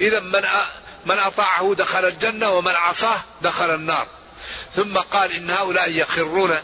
إذا 0.00 0.20
من 0.20 0.42
من 1.06 1.18
أطاعه 1.18 1.74
دخل 1.78 2.04
الجنة 2.04 2.50
ومن 2.50 2.72
عصاه 2.72 3.20
دخل 3.42 3.74
النار. 3.74 4.08
ثم 4.76 4.98
قال 4.98 5.32
إن 5.32 5.50
هؤلاء 5.50 5.90
يخرون 5.90 6.58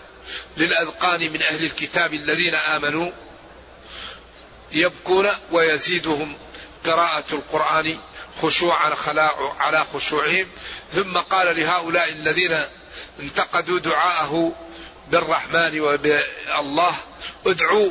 للأذقان 0.57 1.33
من 1.33 1.43
أهل 1.43 1.65
الكتاب 1.65 2.15
الذين 2.15 2.55
آمنوا 2.55 3.11
يبكون 4.73 5.29
ويزيدهم 5.51 6.37
قراءة 6.85 7.25
القرآن 7.33 7.99
خشوعا 8.43 8.95
على 9.59 9.85
خشوعهم. 9.95 10.47
ثم 10.95 11.19
قال 11.19 11.61
لهؤلاء 11.61 12.13
الذين 12.13 12.65
انتقدوا 13.21 13.79
دعاءه 13.79 14.53
بالرحمن 15.11 15.81
وبالله 15.81 16.95
ادعوا 17.47 17.91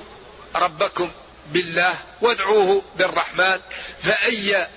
ربكم 0.55 1.11
بالله 1.47 1.95
وادعوه 2.21 2.83
بالرحمن. 2.97 3.59
فأي 4.03 4.67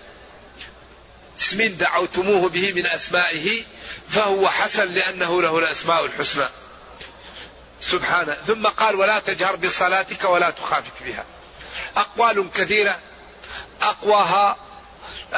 اسم 1.40 1.62
دعوتموه 1.62 2.48
به 2.48 2.72
من 2.72 2.86
أسمائه 2.86 3.62
فهو 4.09 4.48
حسن 4.48 4.92
لأنه 4.92 5.42
له 5.42 5.59
الأسماء 5.59 6.05
الحسنى. 6.05 6.48
سبحانه 7.80 8.36
ثم 8.46 8.66
قال 8.66 8.94
ولا 8.94 9.18
تجهر 9.18 9.57
بصلاتك 9.57 10.24
ولا 10.24 10.50
تخافت 10.50 11.03
بها. 11.03 11.24
أقوال 11.96 12.50
كثيرة 12.54 12.98
أقواها 13.82 14.56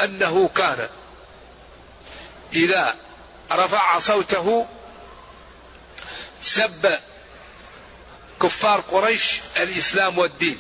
أنه 0.05 0.49
كان 0.49 0.89
إذا 2.53 2.95
رفع 3.53 3.99
صوته 3.99 4.67
سب 6.43 6.99
كفار 8.43 8.81
قريش 8.81 9.41
الإسلام 9.57 10.19
والدين 10.19 10.59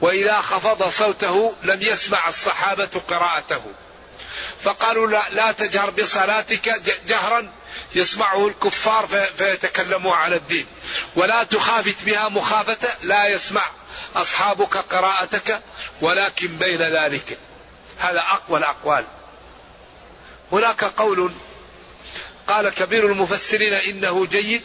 وإذا 0.00 0.40
خفض 0.40 0.88
صوته 0.88 1.54
لم 1.62 1.82
يسمع 1.82 2.28
الصحابة 2.28 2.90
قراءته. 3.08 3.62
فقالوا 4.60 5.06
لا, 5.06 5.22
لا 5.30 5.52
تجهر 5.52 5.90
بصلاتك 5.90 6.68
جهرا 7.06 7.52
يسمعه 7.94 8.48
الكفار 8.48 9.08
فيتكلموا 9.38 10.14
على 10.14 10.36
الدين. 10.36 10.66
ولا 11.16 11.44
تخافت 11.44 11.96
بها 12.06 12.28
مخافة 12.28 12.88
لا 13.02 13.26
يسمع. 13.26 13.70
أصحابك 14.16 14.76
قراءتك 14.76 15.62
ولكن 16.00 16.56
بين 16.56 16.82
ذلك. 16.82 17.38
هذا 17.98 18.20
أقوى 18.20 18.58
الأقوال. 18.58 19.04
هناك 20.52 20.84
قول 20.84 21.32
قال 22.48 22.68
كبير 22.68 23.06
المفسرين 23.06 23.72
إنه 23.74 24.26
جيد 24.26 24.62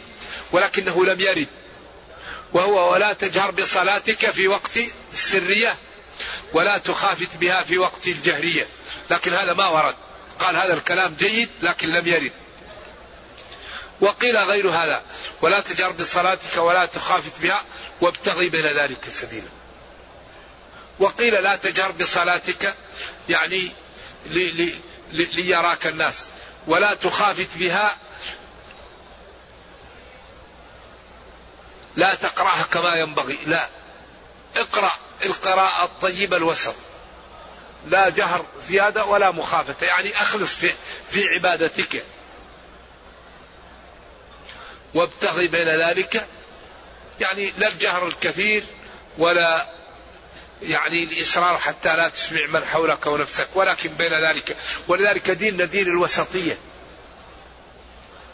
ولكنه 0.52 1.06
لم 1.06 1.22
يرد. 1.22 1.47
وهو 2.54 2.93
ولا 2.93 3.14
تجهر 3.14 3.52
بصلاتك 3.52 4.32
في 4.32 4.47
وقت 4.47 4.80
السرية 5.14 5.76
ولا 6.54 6.78
تخافت 6.78 7.36
بها 7.36 7.64
في 7.64 7.78
وقت 7.78 8.08
الجهرية. 8.08 8.68
لكن 9.10 9.34
هذا 9.34 9.54
ما 9.54 9.68
ورد. 9.68 9.95
قال 10.39 10.56
هذا 10.56 10.74
الكلام 10.74 11.16
جيد 11.20 11.50
لكن 11.62 11.88
لم 11.88 12.08
يرد. 12.08 12.32
وقيل 14.02 14.38
غير 14.38 14.70
هذا. 14.70 15.02
ولا 15.41 15.60
تجهر 15.60 15.91
بصلاتك 15.91 16.58
ولا 16.58 16.86
تخافت 16.86 17.41
بها 17.41 17.64
وابتغي 18.02 18.50
بين 18.50 18.66
ذلك 18.66 19.10
سبيلا. 19.14 19.47
وقيل 21.00 21.43
لا 21.43 21.56
تجهر 21.56 21.91
بصلاتك 21.91 22.76
يعني 23.30 23.72
لي 24.26 24.52
لي 24.52 24.76
ليراك 25.12 25.88
الناس. 25.88 26.26
ولا 26.68 26.93
تخافت 26.93 27.47
بها 27.56 27.97
لا 31.95 32.16
تقرأها 32.16 32.64
كما 32.64 32.95
ينبغي. 32.95 33.39
لا. 33.45 33.70
اقرأ 34.56 34.91
القراءة 35.26 35.86
الطيبة 35.86 36.38
الوسط. 36.38 36.76
لا 37.86 38.10
جهر 38.10 38.45
زيادة 38.70 39.06
ولا 39.06 39.32
مخافة. 39.32 39.86
يعني 39.86 40.22
أخلص 40.22 40.56
في, 40.56 40.74
في 41.12 41.28
عبادتك. 41.28 42.04
وابتغي 44.94 45.48
بين 45.48 45.88
ذلك 45.88 46.28
يعني 47.20 47.54
لا 47.58 47.68
الجهر 47.68 48.08
الكثير 48.08 48.64
ولا 49.18 49.68
يعني 50.62 51.04
الإصرار 51.04 51.58
حتى 51.58 51.96
لا 51.96 52.10
تسمع 52.10 52.46
من 52.46 52.66
حولك 52.66 53.08
ونفسك 53.08 53.48
ولكن 53.56 53.90
بين 53.90 54.14
ذلك 54.14 54.58
ولذلك 54.88 55.32
ديننا 55.32 55.66
دين 55.66 55.88
الوسطية. 55.88 56.58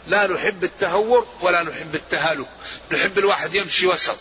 لا 0.06 0.26
نحب 0.26 0.64
التهور 0.64 1.26
ولا 1.40 1.62
نحب 1.62 1.94
التهالك 1.94 2.46
نحب 2.92 3.18
الواحد 3.18 3.54
يمشي 3.54 3.86
وسط 3.86 4.16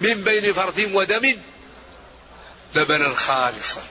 من 0.00 0.24
بين 0.24 0.52
فرد 0.52 0.90
ودم 0.92 1.36
لبنا 2.74 3.14
خالصا. 3.14 3.82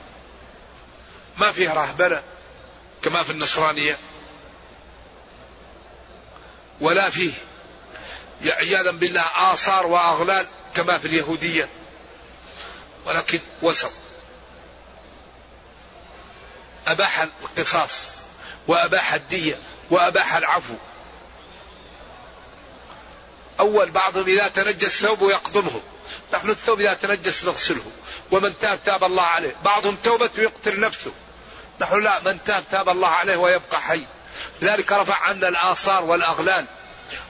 ما 1.38 1.52
فيه 1.52 1.74
رهبنة 1.74 2.22
كما 3.04 3.24
في 3.24 3.32
النصرانية 3.32 3.98
ولا 6.82 7.10
فيه 7.10 7.34
عياذا 8.46 8.92
بالله 8.92 9.54
آثار 9.54 9.88
وأغلال 9.88 10.48
كما 10.76 10.98
في 10.98 11.06
اليهودية. 11.06 11.70
ولكن 13.06 13.40
وسط. 13.62 13.92
أباح 16.88 17.20
القصاص 17.20 18.08
وأباح 18.68 19.14
الدية 19.14 19.60
وأباح 19.90 20.36
العفو. 20.36 20.76
أول 23.60 23.92
بعضهم 23.92 24.24
إذا 24.24 24.48
تنجس 24.48 25.02
ثوبه 25.02 25.32
يقضمه 25.32 25.82
نحن 26.34 26.50
الثوب 26.50 26.80
إذا 26.80 26.94
تنجس 26.94 27.46
نغسله. 27.46 27.92
ومن 28.32 28.60
تاب 28.60 28.80
تاب 28.86 29.04
الله 29.04 29.24
عليه. 29.24 29.56
بعضهم 29.64 29.96
توبته 29.96 30.42
يقتل 30.42 30.80
نفسه. 30.80 31.12
نحن 31.82 32.04
لا 32.04 32.20
من 32.20 32.40
تاب 32.46 32.64
تاب 32.72 32.90
الله 32.90 33.08
عليه 33.08 33.38
ويبقى 33.38 33.82
حي. 33.82 34.06
لذلك 34.62 34.92
رفع 34.92 35.16
عنا 35.16 35.48
الآثار 35.48 36.04
والأغلال. 36.04 36.68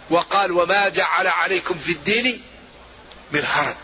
وقال 0.09 0.51
وما 0.51 0.89
جعل 0.89 1.27
عليكم 1.27 1.79
في 1.79 1.91
الدين 1.91 2.41
من 3.31 3.45
حرج. 3.45 3.75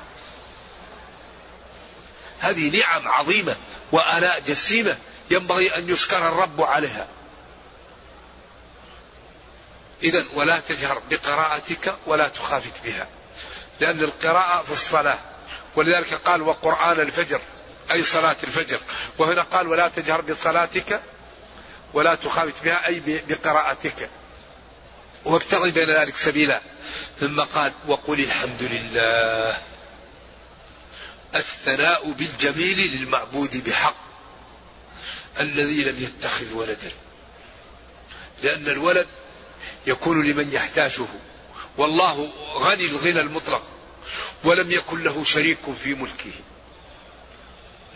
هذه 2.40 2.80
نعم 2.80 3.08
عظيمة 3.08 3.56
وآلاء 3.92 4.40
جسيمة 4.40 4.98
ينبغي 5.30 5.76
أن 5.76 5.90
يشكر 5.90 6.30
الرب 6.30 6.62
عليها. 6.62 7.08
إذا 10.04 10.26
ولا 10.34 10.60
تجهر 10.60 11.02
بقراءتك 11.12 11.96
ولا 12.06 12.28
تخافت 12.28 12.84
بها 12.86 13.08
لأن 13.80 14.04
القراءة 14.04 14.64
في 14.64 14.72
الصلاة 14.72 15.20
ولذلك 15.76 16.14
قال 16.14 16.42
وقرآن 16.42 17.00
الفجر 17.00 17.42
أي 17.92 18.04
صلاة 18.04 18.36
الفجر. 18.44 18.80
وهنا 19.18 19.42
قال 19.42 19.68
ولا 19.68 19.88
تجهر 19.88 20.22
بصلاتك 20.22 21.02
ولا 21.94 22.16
تخافت 22.16 22.64
بها 22.64 22.88
أي 22.88 23.02
بقراءتك. 23.28 24.10
وابتغي 25.26 25.72
بين 25.72 25.90
ذلك 25.90 26.18
سبيلا. 26.18 26.62
ثم 27.20 27.42
قال 27.42 27.74
وقل 27.88 28.20
الحمد 28.20 28.64
لله. 28.64 29.58
الثناء 31.36 32.12
بالجميل 32.12 32.98
للمعبود 32.98 33.64
بحق 33.64 33.96
الذي 35.40 35.84
لم 35.84 36.04
يتخذ 36.04 36.54
ولدا. 36.54 36.92
لأن 38.44 38.68
الولد 38.68 39.08
يكون 39.88 40.28
لمن 40.28 40.54
يحتاجه. 40.54 41.06
والله 41.78 42.34
غني 42.54 42.86
الغنى 42.86 43.20
المطلق 43.20 43.64
ولم 44.44 44.72
يكن 44.72 45.04
له 45.04 45.24
شريك 45.24 45.60
في 45.84 45.94
ملكه. 45.94 46.32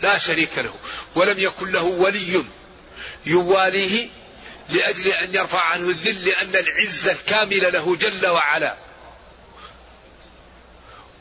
لا 0.02 0.18
شريك 0.18 0.58
له. 0.58 0.74
ولم 1.14 1.38
يكن 1.38 1.72
له 1.72 1.82
ولي 1.82 2.44
يواليه 3.26 4.08
لأجل 4.68 5.08
أن 5.08 5.34
يرفع 5.34 5.60
عنه 5.60 5.88
الذل 5.88 6.24
لأن 6.24 6.56
العزة 6.56 7.12
الكاملة 7.12 7.68
له 7.68 7.96
جل 7.96 8.26
وعلا. 8.26 8.76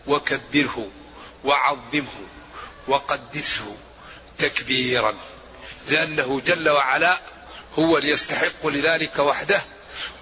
وكبره 0.08 0.88
وعظمه 1.44 2.28
وقدسه 2.88 3.78
تكبيرا 4.38 5.18
لأنه 5.90 6.40
جل 6.40 6.70
وعلا 6.70 7.20
هو 7.80 7.98
ليستحق 7.98 8.68
لذلك 8.68 9.20
وحده. 9.20 9.62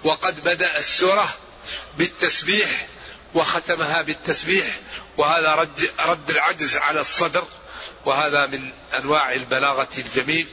وقد 0.04 0.44
بدأ 0.44 0.78
السورة 0.78 1.28
بالتسبيح 1.98 2.86
وختمها 3.34 4.02
بالتسبيح 4.02 4.66
وهذا 5.16 5.54
رد, 5.54 5.90
رد 6.00 6.30
العجز 6.30 6.76
على 6.76 7.00
الصدر 7.00 7.44
وهذا 8.04 8.46
من 8.46 8.70
أنواع 8.94 9.32
البلاغة 9.32 9.88
الجميل. 9.98 10.46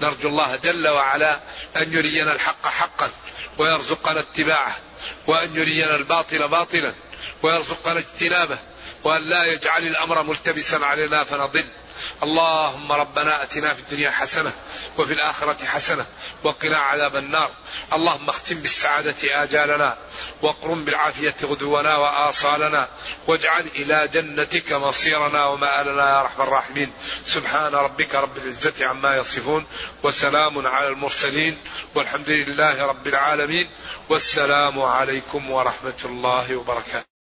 نرجو 0.00 0.28
الله 0.28 0.56
جل 0.56 0.88
وعلا 0.88 1.40
أن 1.76 1.92
يرينا 1.92 2.32
الحق 2.32 2.66
حقا 2.66 3.10
ويرزقنا 3.58 4.20
اتباعه 4.20 4.76
وأن 5.26 5.56
يرينا 5.56 5.96
الباطل 5.96 6.48
باطلا 6.48 6.94
ويرزقنا 7.42 7.98
اجتنابه 7.98 8.58
وأن 9.04 9.22
لا 9.22 9.44
يجعل 9.44 9.82
الأمر 9.82 10.22
ملتبسا 10.22 10.76
علينا 10.76 11.24
فنضل. 11.24 11.68
اللهم 12.22 12.92
ربنا 12.92 13.42
آتنا 13.42 13.74
في 13.74 13.80
الدنيا 13.80 14.10
حسنة 14.10 14.52
وفي 14.98 15.12
الآخرة 15.12 15.64
حسنة 15.64 16.06
وقنا 16.44 16.78
عذاب 16.78 17.16
النار. 17.16 17.50
اللهم 17.92 18.28
اختم 18.28 18.54
بالسعادة 18.54 19.42
آجالنا 19.42 19.96
واقرم 20.42 20.84
بالعافية 20.84 21.34
غدونا 21.42 21.96
وآصالنا 21.96 22.88
واجعل 23.26 23.66
إلى 23.76 24.08
جنتك 24.08 24.72
مصيرنا 24.72 25.44
ومآلنا 25.44 26.10
يا 26.10 26.20
أرحم 26.20 26.42
الراحمين. 26.42 26.92
سبحان 27.24 27.74
ربك 27.74 28.14
رب 28.14 28.38
العزة 28.38 28.86
عما 28.86 29.16
يصفون 29.16 29.66
وسلام 30.02 30.66
على 30.66 30.88
المرسلين 30.88 31.58
والحمد 31.94 32.30
لله 32.30 32.86
رب 32.86 33.06
العالمين. 33.06 33.68
والسلام 34.08 34.80
عليكم 34.82 35.50
ورحمة 35.50 36.00
الله 36.04 36.56
وبركاته. 36.56 37.17